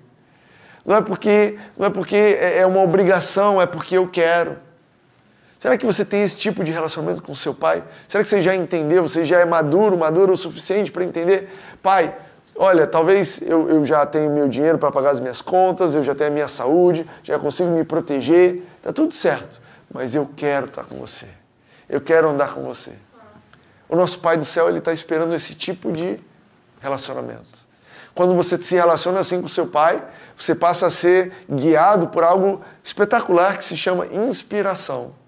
Não 0.85 0.95
é 0.95 1.01
porque, 1.01 1.59
não 1.79 1.87
é 1.87 1.91
porque 1.91 2.17
é, 2.17 2.59
é 2.59 2.67
uma 2.67 2.83
obrigação, 2.83 3.59
é 3.59 3.67
porque 3.67 3.97
eu 3.97 4.07
quero. 4.07 4.59
Será 5.61 5.77
que 5.77 5.85
você 5.85 6.07
tem 6.07 6.23
esse 6.23 6.39
tipo 6.39 6.65
de 6.65 6.73
relacionamento 6.73 7.23
com 7.23 7.35
seu 7.35 7.53
pai? 7.53 7.85
Será 8.09 8.25
que 8.25 8.31
você 8.31 8.41
já 8.41 8.57
entendeu? 8.57 9.03
Você 9.03 9.27
já 9.27 9.41
é 9.41 9.45
maduro, 9.45 9.95
maduro 9.95 10.33
o 10.33 10.37
suficiente 10.37 10.91
para 10.91 11.05
entender? 11.05 11.51
Pai, 11.83 12.17
olha, 12.57 12.87
talvez 12.87 13.43
eu, 13.43 13.69
eu 13.69 13.85
já 13.85 14.07
tenho 14.07 14.31
meu 14.31 14.49
dinheiro 14.49 14.79
para 14.79 14.91
pagar 14.91 15.11
as 15.11 15.21
minhas 15.21 15.43
contas, 15.43 15.95
eu 15.95 16.03
já 16.03 16.15
tenho 16.15 16.31
a 16.31 16.33
minha 16.33 16.49
saúde, 16.49 17.07
já 17.23 17.39
consigo 17.39 17.69
me 17.69 17.85
proteger, 17.85 18.63
está 18.79 18.91
tudo 18.91 19.13
certo, 19.13 19.61
mas 19.93 20.15
eu 20.15 20.31
quero 20.35 20.65
estar 20.65 20.85
com 20.85 20.97
você. 20.97 21.27
Eu 21.87 22.01
quero 22.01 22.31
andar 22.31 22.55
com 22.55 22.63
você. 22.63 22.93
O 23.87 23.95
nosso 23.95 24.19
Pai 24.21 24.39
do 24.39 24.47
céu, 24.47 24.67
ele 24.67 24.79
está 24.79 24.95
esperando 24.95 25.35
esse 25.35 25.55
tipo 25.55 25.93
de 25.93 26.19
relacionamento. 26.81 27.69
Quando 28.15 28.35
você 28.35 28.57
se 28.63 28.77
relaciona 28.77 29.21
assim 29.21 29.43
com 29.43 29.49
seu 29.49 29.67
pai, 29.67 30.03
você 30.35 30.55
passa 30.55 30.87
a 30.87 30.91
ser 30.91 31.33
guiado 31.51 32.09
por 32.09 32.25
algo 32.25 32.63
espetacular 32.83 33.59
que 33.59 33.65
se 33.65 33.77
chama 33.77 34.07
inspiração. 34.07 35.20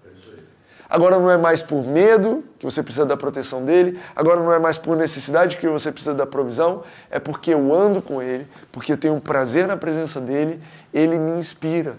Agora 0.93 1.17
não 1.17 1.27
é 1.27 1.39
mais 1.39 1.63
por 1.63 1.83
medo 1.83 2.43
que 2.59 2.65
você 2.65 2.83
precisa 2.83 3.03
da 3.03 3.17
proteção 3.17 3.65
dele, 3.65 3.99
agora 4.15 4.39
não 4.39 4.53
é 4.53 4.59
mais 4.59 4.77
por 4.77 4.95
necessidade 4.95 5.57
que 5.57 5.67
você 5.67 5.91
precisa 5.91 6.13
da 6.13 6.27
provisão, 6.27 6.83
é 7.09 7.17
porque 7.17 7.51
eu 7.51 7.73
ando 7.73 7.99
com 7.99 8.21
ele, 8.21 8.45
porque 8.71 8.93
eu 8.93 8.97
tenho 8.97 9.19
prazer 9.19 9.67
na 9.67 9.75
presença 9.75 10.21
dele, 10.21 10.61
ele 10.93 11.17
me 11.17 11.31
inspira. 11.31 11.97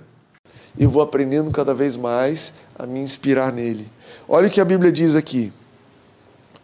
E 0.79 0.87
vou 0.87 1.03
aprendendo 1.03 1.51
cada 1.51 1.75
vez 1.75 1.97
mais 1.97 2.55
a 2.79 2.87
me 2.87 3.01
inspirar 3.01 3.53
nele. 3.53 3.91
Olha 4.29 4.47
o 4.47 4.51
que 4.51 4.61
a 4.61 4.65
Bíblia 4.65 4.93
diz 4.93 5.17
aqui. 5.17 5.53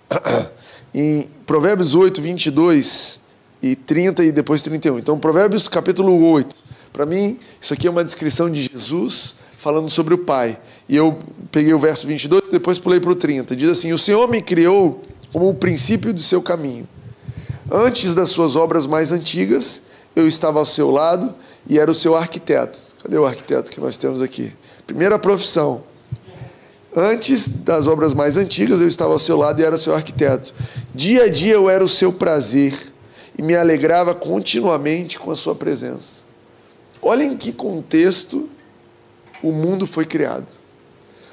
Em 0.95 1.29
Provérbios 1.45 1.97
8, 1.97 2.23
22 2.23 3.21
e 3.61 3.75
30 3.75 4.23
e 4.23 4.31
depois 4.31 4.62
31. 4.62 5.01
Então, 5.01 5.19
Provérbios 5.19 5.66
capítulo 5.66 6.25
8. 6.31 6.55
Para 6.93 7.05
mim, 7.05 7.40
isso 7.61 7.75
aqui 7.75 7.88
é 7.88 7.90
uma 7.90 8.05
descrição 8.05 8.49
de 8.49 8.71
Jesus 8.73 9.35
falando 9.61 9.90
sobre 9.90 10.14
o 10.14 10.19
Pai. 10.19 10.59
E 10.90 10.96
eu 10.96 11.16
peguei 11.53 11.72
o 11.72 11.79
verso 11.79 12.05
22 12.05 12.48
e 12.48 12.50
depois 12.50 12.76
pulei 12.76 12.98
para 12.98 13.12
o 13.12 13.14
30. 13.14 13.55
Diz 13.55 13.70
assim: 13.70 13.92
O 13.92 13.98
Senhor 13.98 14.29
me 14.29 14.42
criou 14.42 15.00
como 15.33 15.48
o 15.48 15.55
princípio 15.55 16.12
do 16.12 16.20
seu 16.20 16.42
caminho. 16.42 16.87
Antes 17.70 18.12
das 18.12 18.31
suas 18.31 18.57
obras 18.57 18.88
mais 18.88 19.12
antigas, 19.12 19.83
eu 20.16 20.26
estava 20.26 20.59
ao 20.59 20.64
seu 20.64 20.90
lado 20.90 21.33
e 21.68 21.79
era 21.79 21.88
o 21.88 21.94
seu 21.94 22.16
arquiteto. 22.16 22.96
Cadê 23.00 23.16
o 23.16 23.24
arquiteto 23.24 23.70
que 23.70 23.81
nós 23.81 23.96
temos 23.96 24.20
aqui? 24.20 24.53
Primeira 24.85 25.16
profissão. 25.16 25.85
Antes 26.94 27.46
das 27.46 27.87
obras 27.87 28.12
mais 28.12 28.37
antigas, 28.37 28.81
eu 28.81 28.88
estava 28.88 29.12
ao 29.12 29.18
seu 29.20 29.37
lado 29.37 29.61
e 29.61 29.64
era 29.64 29.79
seu 29.79 29.94
arquiteto. 29.94 30.53
Dia 30.92 31.26
a 31.26 31.29
dia 31.29 31.55
eu 31.55 31.70
era 31.70 31.85
o 31.85 31.88
seu 31.88 32.12
prazer 32.12 32.74
e 33.38 33.42
me 33.42 33.55
alegrava 33.55 34.12
continuamente 34.12 35.20
com 35.20 35.31
a 35.31 35.37
sua 35.37 35.55
presença. 35.55 36.24
Olha 37.00 37.22
em 37.22 37.37
que 37.37 37.53
contexto 37.53 38.48
o 39.40 39.53
mundo 39.53 39.87
foi 39.87 40.05
criado. 40.05 40.59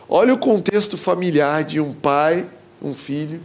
Olha 0.09 0.33
o 0.33 0.37
contexto 0.37 0.97
familiar 0.97 1.63
de 1.63 1.81
um 1.81 1.93
pai, 1.93 2.45
um 2.81 2.93
filho, 2.93 3.41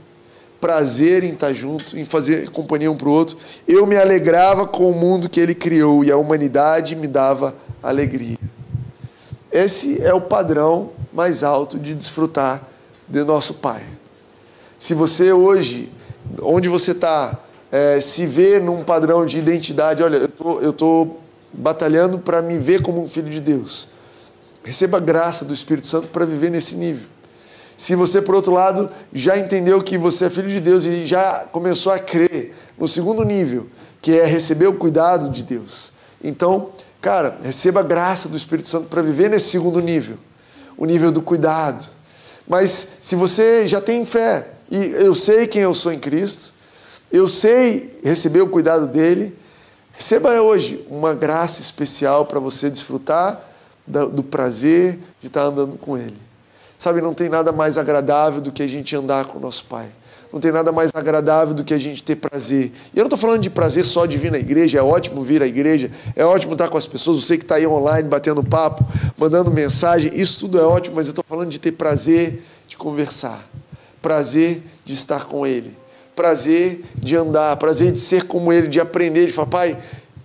prazer 0.61 1.25
em 1.25 1.33
estar 1.33 1.53
junto, 1.53 1.98
em 1.98 2.05
fazer 2.05 2.51
companhia 2.51 2.90
um 2.90 2.96
para 2.96 3.09
o 3.09 3.12
outro. 3.12 3.37
Eu 3.66 3.85
me 3.85 3.96
alegrava 3.96 4.64
com 4.66 4.88
o 4.88 4.94
mundo 4.94 5.29
que 5.29 5.40
ele 5.40 5.57
criou 5.57 6.05
e 6.05 6.12
a 6.12 6.16
humanidade 6.16 6.94
me 6.94 7.09
dava 7.09 7.53
alegria. 7.83 8.38
Esse 9.51 10.01
é 10.03 10.14
o 10.14 10.20
padrão 10.20 10.90
mais 11.12 11.42
alto 11.42 11.79
de 11.79 11.94
desfrutar 11.94 12.62
de 13.09 13.25
nosso 13.25 13.55
Pai. 13.55 13.83
Se 14.79 14.94
você 14.94 15.33
hoje, 15.33 15.90
onde 16.40 16.68
você 16.68 16.92
está, 16.92 17.38
é, 17.70 18.01
se 18.01 18.25
vê 18.25 18.61
num 18.61 18.85
padrão 18.85 19.27
de 19.27 19.38
identidade, 19.38 20.03
olha, 20.03 20.31
eu 20.61 20.70
estou 20.70 21.20
batalhando 21.53 22.18
para 22.18 22.40
me 22.40 22.57
ver 22.57 22.83
como 22.83 23.03
um 23.03 23.09
filho 23.09 23.29
de 23.29 23.40
Deus. 23.40 23.88
Receba 24.64 24.98
a 24.98 25.01
graça 25.01 25.44
do 25.44 25.53
Espírito 25.53 25.87
Santo 25.87 26.09
para 26.09 26.25
viver 26.25 26.51
nesse 26.51 26.77
nível. 26.77 27.07
Se 27.77 27.96
você, 27.96 28.22
por 28.22 28.35
outro 28.35 28.53
lado, 28.53 28.88
já 29.12 29.37
entendeu 29.37 29.81
que 29.83 29.98
você 29.98 30.27
é 30.27 30.31
filho 30.31 30.48
de 30.48 30.61
Deus 30.61 30.85
e 30.85 31.05
já 31.05 31.46
começou 31.51 31.90
a 31.92 31.98
crer 31.98 32.55
no 32.79 32.87
segundo 32.87 33.25
nível, 33.25 33.66
que 34.01 34.18
é 34.18 34.25
receber 34.25 34.66
o 34.66 34.75
cuidado 34.75 35.31
de 35.31 35.42
Deus. 35.42 35.92
Então, 36.22 36.70
cara, 37.01 37.38
receba 37.42 37.81
a 37.81 37.83
graça 37.83 38.29
do 38.29 38.37
Espírito 38.37 38.68
Santo 38.68 38.88
para 38.88 39.03
viver 39.03 39.29
nesse 39.29 39.48
segundo 39.48 39.81
nível 39.81 40.16
o 40.77 40.87
nível 40.87 41.12
do 41.12 41.22
cuidado. 41.22 41.88
Mas 42.46 42.88
se 43.01 43.14
você 43.14 43.66
já 43.66 43.81
tem 43.81 44.05
fé, 44.05 44.48
e 44.70 44.77
eu 44.77 45.14
sei 45.14 45.46
quem 45.46 45.62
eu 45.62 45.75
sou 45.75 45.92
em 45.92 45.98
Cristo, 45.98 46.55
eu 47.11 47.29
sei 47.29 47.90
receber 48.03 48.40
o 48.40 48.48
cuidado 48.48 48.87
dele, 48.87 49.37
receba 49.92 50.40
hoje 50.40 50.87
uma 50.90 51.14
graça 51.14 51.61
especial 51.61 52.27
para 52.27 52.40
você 52.40 52.70
desfrutar 52.70 53.52
do 53.87 54.23
prazer 54.23 54.99
de 55.21 55.27
estar 55.27 55.42
andando 55.42 55.77
com 55.79 55.97
ele. 55.97 56.16
Sabe, 56.79 57.01
não 57.01 57.14
tem 57.14 57.29
nada 57.29 57.53
mais 57.53 57.79
agradável 57.79 58.40
do 58.40 58.51
que 58.51 58.62
a 58.62 58.66
gente 58.66 58.95
andar 58.97 59.27
com 59.27 59.38
o 59.38 59.40
nosso 59.40 59.64
Pai. 59.66 59.88
Não 60.33 60.40
tem 60.40 60.51
nada 60.51 60.73
mais 60.73 60.90
agradável 60.95 61.55
do 61.55 61.62
que 61.62 61.75
a 61.75 61.79
gente 61.79 62.03
ter 62.03 62.16
prazer. 62.16 62.73
E 62.95 62.99
eu 62.99 63.03
não 63.03 63.07
estou 63.07 63.18
falando 63.18 63.42
de 63.42 63.51
prazer 63.51 63.85
só 63.85 64.07
de 64.07 64.16
vir 64.16 64.33
na 64.33 64.38
igreja, 64.38 64.79
é 64.79 64.83
ótimo 64.83 65.23
vir 65.23 65.42
à 65.42 65.47
igreja, 65.47 65.90
é 66.16 66.25
ótimo 66.25 66.55
estar 66.55 66.68
com 66.71 66.77
as 66.79 66.87
pessoas, 66.87 67.23
você 67.23 67.37
que 67.37 67.45
está 67.45 67.57
aí 67.57 67.66
online 67.66 68.09
batendo 68.09 68.42
papo, 68.42 68.83
mandando 69.18 69.51
mensagem, 69.51 70.11
isso 70.14 70.40
tudo 70.40 70.59
é 70.59 70.62
ótimo, 70.62 70.97
mas 70.97 71.07
eu 71.07 71.12
estou 71.12 71.25
falando 71.29 71.51
de 71.51 71.61
ter 71.61 71.73
prazer 71.73 72.42
de 72.66 72.79
conversar, 72.79 73.47
prazer 74.01 74.62
de 74.87 74.95
estar 74.95 75.27
com 75.27 75.47
Ele, 75.47 75.77
prazer 76.16 76.83
de 76.95 77.14
andar, 77.14 77.55
prazer 77.59 77.92
de 77.92 77.99
ser 77.99 78.25
como 78.25 78.51
Ele, 78.51 78.68
de 78.68 78.81
aprender, 78.81 79.27
de 79.27 79.33
falar, 79.33 79.49
Pai, 79.49 79.79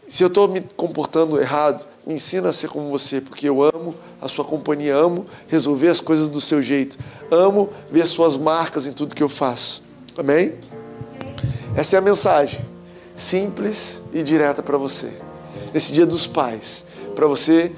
se 0.08 0.24
eu 0.24 0.28
estou 0.28 0.48
me 0.48 0.62
comportando 0.78 1.38
errado, 1.38 1.86
me 2.08 2.14
ensina 2.14 2.48
a 2.48 2.54
ser 2.54 2.70
como 2.70 2.90
você, 2.90 3.20
porque 3.20 3.50
eu 3.50 3.62
amo 3.62 3.94
a 4.22 4.30
sua 4.30 4.46
companhia, 4.46 4.96
amo 4.96 5.26
resolver 5.46 5.90
as 5.90 6.00
coisas 6.00 6.30
do 6.30 6.40
seu 6.40 6.64
jeito, 6.64 6.98
amo 7.30 7.70
ver 7.92 8.08
suas 8.08 8.38
marcas 8.38 8.88
em 8.88 8.94
tudo 8.94 9.14
que 9.14 9.22
eu 9.22 9.28
faço. 9.28 9.84
Amém? 10.18 10.56
Essa 11.76 11.98
é 11.98 12.00
a 12.00 12.02
mensagem 12.02 12.62
simples 13.14 14.02
e 14.14 14.24
direta 14.24 14.64
para 14.64 14.78
você. 14.78 15.12
Nesse 15.74 15.92
dia 15.92 16.06
dos 16.06 16.26
pais, 16.26 16.86
para 17.14 17.28
você 17.28 17.74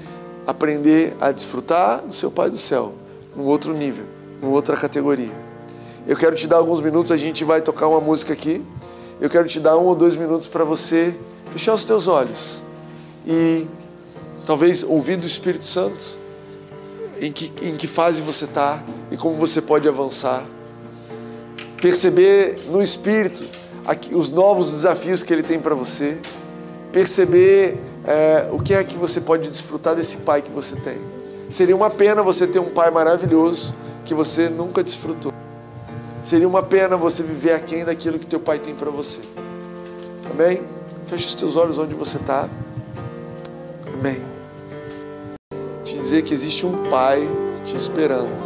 aprender 0.46 1.16
a 1.20 1.32
desfrutar 1.32 2.02
do 2.02 2.12
seu 2.12 2.30
Pai 2.30 2.50
do 2.50 2.56
céu, 2.56 2.92
num 3.34 3.46
outro 3.46 3.74
nível, 3.74 4.06
numa 4.40 4.52
outra 4.52 4.76
categoria. 4.76 5.34
Eu 6.06 6.16
quero 6.16 6.36
te 6.36 6.46
dar 6.46 6.58
alguns 6.58 6.80
minutos, 6.80 7.10
a 7.10 7.16
gente 7.16 7.42
vai 7.44 7.60
tocar 7.60 7.88
uma 7.88 8.00
música 8.00 8.32
aqui. 8.32 8.64
Eu 9.20 9.28
quero 9.28 9.48
te 9.48 9.58
dar 9.58 9.76
um 9.76 9.86
ou 9.86 9.94
dois 9.96 10.14
minutos 10.14 10.46
para 10.46 10.62
você 10.62 11.16
fechar 11.50 11.74
os 11.74 11.84
teus 11.84 12.06
olhos 12.06 12.62
e 13.26 13.66
talvez 14.46 14.82
ouvir 14.82 15.16
do 15.16 15.26
Espírito 15.26 15.64
Santo 15.64 16.18
em 17.20 17.32
que, 17.32 17.52
em 17.62 17.76
que 17.76 17.86
fase 17.86 18.22
você 18.22 18.44
está 18.44 18.82
e 19.10 19.16
como 19.16 19.36
você 19.36 19.60
pode 19.60 19.86
avançar 19.88 20.44
perceber 21.80 22.58
no 22.68 22.82
Espírito 22.82 23.42
os 24.12 24.30
novos 24.30 24.70
desafios 24.70 25.22
que 25.22 25.32
Ele 25.32 25.42
tem 25.42 25.58
para 25.58 25.74
você, 25.74 26.18
perceber 26.92 27.78
é, 28.04 28.48
o 28.52 28.60
que 28.60 28.74
é 28.74 28.84
que 28.84 28.96
você 28.96 29.20
pode 29.20 29.48
desfrutar 29.48 29.96
desse 29.96 30.18
Pai 30.18 30.42
que 30.42 30.50
você 30.50 30.76
tem. 30.76 30.98
Seria 31.48 31.74
uma 31.74 31.90
pena 31.90 32.22
você 32.22 32.46
ter 32.46 32.60
um 32.60 32.70
Pai 32.70 32.90
maravilhoso 32.90 33.74
que 34.04 34.14
você 34.14 34.48
nunca 34.48 34.82
desfrutou. 34.82 35.32
Seria 36.22 36.46
uma 36.46 36.62
pena 36.62 36.96
você 36.96 37.22
viver 37.22 37.52
aquém 37.52 37.84
daquilo 37.84 38.18
que 38.18 38.26
teu 38.26 38.38
Pai 38.38 38.58
tem 38.58 38.74
para 38.74 38.90
você. 38.90 39.22
Amém? 40.30 40.62
Feche 41.06 41.26
os 41.26 41.34
teus 41.34 41.56
olhos 41.56 41.78
onde 41.78 41.94
você 41.94 42.18
está. 42.18 42.48
Amém. 43.92 44.29
Dizer 46.10 46.22
que 46.22 46.34
existe 46.34 46.66
um 46.66 46.90
Pai 46.90 47.20
te 47.64 47.76
esperando. 47.76 48.36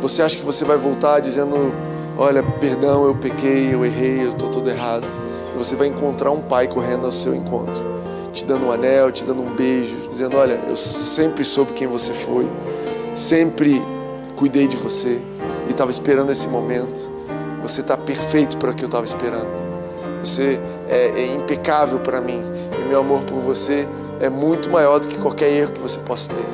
Você 0.00 0.22
acha 0.22 0.38
que 0.38 0.42
você 0.42 0.64
vai 0.64 0.78
voltar 0.78 1.20
dizendo 1.20 1.70
Olha, 2.16 2.42
perdão, 2.42 3.04
eu 3.04 3.14
pequei, 3.14 3.74
eu 3.74 3.84
errei, 3.84 4.24
eu 4.24 4.30
estou 4.30 4.48
todo 4.48 4.70
errado. 4.70 5.06
E 5.54 5.58
você 5.58 5.76
vai 5.76 5.88
encontrar 5.88 6.30
um 6.30 6.40
pai 6.40 6.66
correndo 6.66 7.04
ao 7.04 7.12
seu 7.12 7.34
encontro, 7.34 7.84
te 8.32 8.42
dando 8.46 8.64
um 8.64 8.72
anel, 8.72 9.12
te 9.12 9.22
dando 9.22 9.42
um 9.42 9.54
beijo, 9.54 9.94
dizendo: 10.08 10.38
Olha, 10.38 10.58
eu 10.66 10.76
sempre 10.76 11.44
soube 11.44 11.74
quem 11.74 11.86
você 11.86 12.14
foi, 12.14 12.48
sempre 13.14 13.78
cuidei 14.34 14.66
de 14.66 14.78
você 14.78 15.20
e 15.68 15.72
estava 15.72 15.90
esperando 15.90 16.32
esse 16.32 16.48
momento. 16.48 17.12
Você 17.60 17.82
está 17.82 17.98
perfeito 17.98 18.56
para 18.56 18.70
o 18.70 18.74
que 18.74 18.82
eu 18.82 18.88
estava 18.88 19.04
esperando. 19.04 19.50
Você 20.24 20.58
é, 20.88 21.20
é 21.20 21.34
impecável 21.34 21.98
para 21.98 22.18
mim 22.18 22.42
e 22.82 22.88
meu 22.88 23.00
amor 23.00 23.24
por 23.24 23.40
você 23.40 23.86
é 24.20 24.28
muito 24.28 24.70
maior 24.70 25.00
do 25.00 25.08
que 25.08 25.18
qualquer 25.18 25.50
erro 25.50 25.72
que 25.72 25.80
você 25.80 25.98
possa 26.00 26.32
ter. 26.32 26.44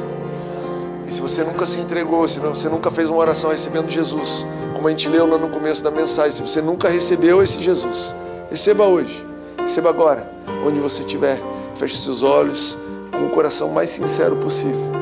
E 1.06 1.12
se 1.12 1.20
você 1.20 1.44
nunca 1.44 1.66
se 1.66 1.80
entregou, 1.80 2.26
se 2.26 2.38
você 2.40 2.68
nunca 2.68 2.90
fez 2.90 3.10
uma 3.10 3.18
oração 3.18 3.50
recebendo 3.50 3.90
Jesus, 3.90 4.46
como 4.74 4.88
a 4.88 4.90
gente 4.90 5.08
leu 5.08 5.26
lá 5.26 5.36
no 5.36 5.48
começo 5.48 5.82
da 5.82 5.90
mensagem, 5.90 6.32
se 6.32 6.42
você 6.42 6.62
nunca 6.62 6.88
recebeu 6.88 7.42
esse 7.42 7.60
Jesus, 7.60 8.14
receba 8.50 8.84
hoje, 8.84 9.26
receba 9.58 9.88
agora, 9.88 10.30
onde 10.66 10.80
você 10.80 11.02
estiver. 11.02 11.40
Feche 11.74 11.96
seus 11.96 12.22
olhos 12.22 12.78
com 13.12 13.26
o 13.26 13.30
coração 13.30 13.68
mais 13.68 13.90
sincero 13.90 14.36
possível. 14.36 14.92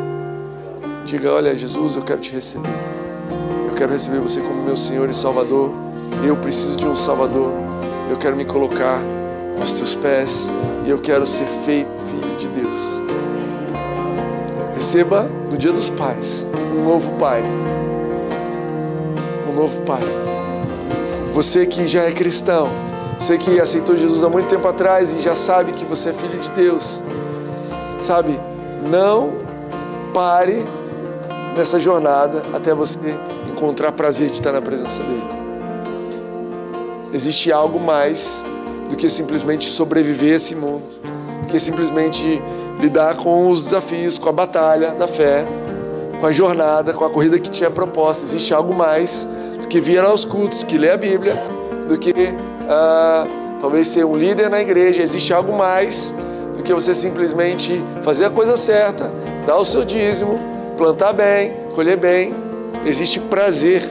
Diga: 1.04 1.32
Olha, 1.32 1.54
Jesus, 1.54 1.96
eu 1.96 2.02
quero 2.02 2.20
te 2.20 2.32
receber. 2.32 2.68
Eu 3.66 3.74
quero 3.74 3.92
receber 3.92 4.18
você 4.18 4.40
como 4.40 4.62
meu 4.62 4.76
Senhor 4.76 5.08
e 5.08 5.14
Salvador. 5.14 5.72
Eu 6.26 6.36
preciso 6.36 6.76
de 6.76 6.86
um 6.86 6.96
Salvador. 6.96 7.52
Eu 8.10 8.16
quero 8.16 8.36
me 8.36 8.44
colocar 8.44 9.00
aos 9.58 9.72
teus 9.72 9.94
pés 9.94 10.50
e 10.86 10.90
eu 10.90 10.98
quero 10.98 11.26
ser 11.26 11.46
feito 11.64 11.88
Receba 14.74 15.28
no 15.50 15.56
dia 15.56 15.72
dos 15.72 15.90
pais 15.90 16.46
um 16.76 16.84
novo 16.84 17.12
pai 17.14 17.42
novo 19.54 19.80
Pai. 19.82 20.02
Você 21.32 21.66
que 21.66 21.86
já 21.86 22.02
é 22.02 22.12
cristão, 22.12 22.68
você 23.18 23.38
que 23.38 23.58
aceitou 23.60 23.96
Jesus 23.96 24.22
há 24.22 24.28
muito 24.28 24.48
tempo 24.48 24.66
atrás 24.68 25.16
e 25.16 25.22
já 25.22 25.34
sabe 25.34 25.72
que 25.72 25.84
você 25.84 26.10
é 26.10 26.12
filho 26.12 26.38
de 26.38 26.50
Deus, 26.50 27.02
sabe? 28.00 28.38
Não 28.90 29.32
pare 30.12 30.62
nessa 31.56 31.80
jornada 31.80 32.44
até 32.52 32.74
você 32.74 32.98
encontrar 33.50 33.92
prazer 33.92 34.28
de 34.28 34.34
estar 34.34 34.52
na 34.52 34.60
presença 34.60 35.02
dele. 35.02 35.24
Existe 37.12 37.50
algo 37.52 37.80
mais 37.80 38.44
do 38.90 38.96
que 38.96 39.08
simplesmente 39.08 39.66
sobreviver 39.66 40.32
a 40.32 40.36
esse 40.36 40.54
mundo, 40.54 40.84
do 40.84 41.23
que 41.44 41.58
simplesmente 41.58 42.42
lidar 42.80 43.16
com 43.16 43.50
os 43.50 43.62
desafios, 43.62 44.18
com 44.18 44.28
a 44.28 44.32
batalha 44.32 44.92
da 44.92 45.06
fé, 45.06 45.46
com 46.20 46.26
a 46.26 46.32
jornada, 46.32 46.92
com 46.92 47.04
a 47.04 47.10
corrida 47.10 47.38
que 47.38 47.50
tinha 47.50 47.70
proposta. 47.70 48.24
Existe 48.24 48.54
algo 48.54 48.74
mais 48.74 49.28
do 49.60 49.68
que 49.68 49.80
vir 49.80 49.98
aos 49.98 50.24
cultos, 50.24 50.58
do 50.58 50.66
que 50.66 50.78
ler 50.78 50.92
a 50.92 50.96
Bíblia, 50.96 51.34
do 51.88 51.98
que 51.98 52.10
uh, 52.10 53.58
talvez 53.60 53.88
ser 53.88 54.04
um 54.04 54.16
líder 54.16 54.48
na 54.48 54.60
igreja. 54.60 55.02
Existe 55.02 55.32
algo 55.32 55.56
mais 55.56 56.14
do 56.56 56.62
que 56.62 56.72
você 56.72 56.94
simplesmente 56.94 57.82
fazer 58.02 58.26
a 58.26 58.30
coisa 58.30 58.56
certa, 58.56 59.12
dar 59.46 59.56
o 59.56 59.64
seu 59.64 59.84
dízimo, 59.84 60.38
plantar 60.76 61.12
bem, 61.12 61.54
colher 61.74 61.96
bem. 61.96 62.34
Existe 62.84 63.20
prazer 63.20 63.82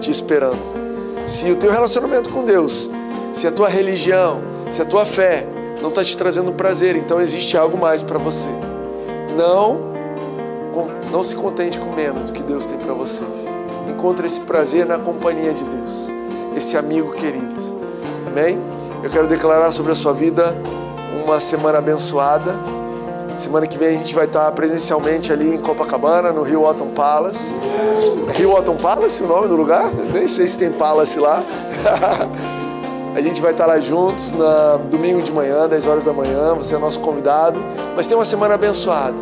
te 0.00 0.10
esperando. 0.10 0.82
Se 1.26 1.50
o 1.50 1.56
teu 1.56 1.70
relacionamento 1.70 2.30
com 2.30 2.44
Deus, 2.44 2.90
se 3.32 3.46
a 3.46 3.52
tua 3.52 3.68
religião, 3.68 4.42
se 4.70 4.82
a 4.82 4.84
tua 4.84 5.06
fé 5.06 5.46
não 5.82 5.88
está 5.88 6.04
te 6.04 6.16
trazendo 6.16 6.52
prazer, 6.52 6.94
então 6.94 7.20
existe 7.20 7.56
algo 7.56 7.76
mais 7.76 8.02
para 8.02 8.16
você. 8.16 8.48
Não, 9.36 9.80
não 11.10 11.22
se 11.24 11.34
contente 11.34 11.78
com 11.78 11.92
menos 11.92 12.24
do 12.24 12.32
que 12.32 12.42
Deus 12.42 12.64
tem 12.64 12.78
para 12.78 12.94
você. 12.94 13.24
Encontre 13.88 14.26
esse 14.26 14.40
prazer 14.40 14.86
na 14.86 14.98
companhia 14.98 15.52
de 15.52 15.64
Deus, 15.66 16.08
esse 16.56 16.76
amigo 16.76 17.12
querido. 17.12 17.60
Amém? 18.26 18.60
Eu 19.02 19.10
quero 19.10 19.26
declarar 19.26 19.72
sobre 19.72 19.90
a 19.90 19.94
sua 19.96 20.12
vida 20.12 20.56
uma 21.24 21.40
semana 21.40 21.78
abençoada. 21.78 22.54
Semana 23.36 23.66
que 23.66 23.76
vem 23.76 23.88
a 23.88 23.98
gente 23.98 24.14
vai 24.14 24.26
estar 24.26 24.52
presencialmente 24.52 25.32
ali 25.32 25.54
em 25.54 25.58
Copacabana, 25.58 26.32
no 26.32 26.42
Rio 26.42 26.62
Otton 26.64 26.90
Palace. 26.90 27.58
Rio 28.36 28.52
Otton 28.52 28.76
Palace, 28.76 29.22
o 29.24 29.26
nome 29.26 29.48
do 29.48 29.56
lugar? 29.56 29.90
Nem 30.12 30.28
sei 30.28 30.46
se 30.46 30.58
tem 30.58 30.70
Palace 30.70 31.18
lá. 31.18 31.42
a 33.14 33.20
gente 33.20 33.40
vai 33.40 33.52
estar 33.52 33.66
lá 33.66 33.78
juntos 33.78 34.32
na 34.32 34.76
domingo 34.76 35.22
de 35.22 35.32
manhã, 35.32 35.68
10 35.68 35.86
horas 35.86 36.04
da 36.04 36.12
manhã. 36.12 36.54
Você 36.54 36.74
é 36.74 36.78
nosso 36.78 37.00
convidado. 37.00 37.62
Mas 37.94 38.06
tem 38.06 38.16
uma 38.16 38.24
semana 38.24 38.54
abençoada. 38.54 39.16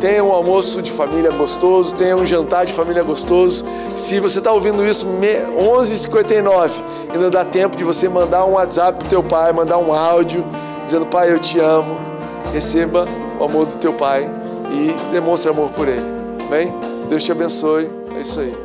Tenha 0.00 0.24
um 0.24 0.32
almoço 0.32 0.82
de 0.82 0.90
família 0.90 1.30
gostoso, 1.30 1.94
tenha 1.94 2.16
um 2.16 2.26
jantar 2.26 2.66
de 2.66 2.72
família 2.72 3.04
gostoso. 3.04 3.64
Se 3.94 4.18
você 4.18 4.38
está 4.38 4.50
ouvindo 4.50 4.84
isso 4.84 5.06
11h59, 5.06 6.70
ainda 7.12 7.30
dá 7.30 7.44
tempo 7.44 7.76
de 7.76 7.84
você 7.84 8.08
mandar 8.08 8.44
um 8.44 8.54
WhatsApp 8.54 8.98
pro 8.98 9.08
teu 9.08 9.22
pai, 9.22 9.52
mandar 9.52 9.78
um 9.78 9.94
áudio 9.94 10.44
dizendo: 10.82 11.06
Pai, 11.06 11.30
eu 11.30 11.38
te 11.38 11.60
amo. 11.60 11.96
Receba 12.52 13.06
o 13.38 13.44
amor 13.44 13.66
do 13.66 13.76
teu 13.76 13.92
pai 13.92 14.28
e 14.72 15.12
demonstre 15.12 15.48
amor 15.48 15.70
por 15.70 15.86
ele. 15.86 16.04
Amém? 16.48 16.74
Deus 17.08 17.22
te 17.22 17.30
abençoe. 17.30 17.88
É 18.16 18.20
isso 18.20 18.40
aí. 18.40 18.61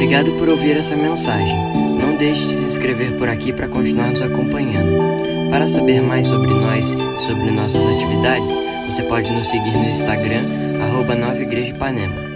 Obrigado 0.00 0.32
por 0.32 0.48
ouvir 0.48 0.78
essa 0.78 0.96
mensagem. 0.96 1.54
Não 2.00 2.16
deixe 2.16 2.46
de 2.46 2.54
se 2.54 2.64
inscrever 2.64 3.12
por 3.18 3.28
aqui 3.28 3.52
para 3.52 3.68
continuar 3.68 4.08
nos 4.08 4.22
acompanhando. 4.22 5.50
Para 5.50 5.68
saber 5.68 6.00
mais 6.00 6.26
sobre 6.26 6.54
nós 6.54 6.94
e 6.94 7.22
sobre 7.22 7.50
nossas 7.50 7.86
atividades, 7.86 8.64
você 8.86 9.02
pode 9.02 9.30
nos 9.30 9.50
seguir 9.50 9.76
no 9.76 9.90
Instagram, 9.90 10.46
arroba 10.82 11.14
Nova 11.14 11.42
Igreja 11.42 11.72
Ipanema. 11.72 12.29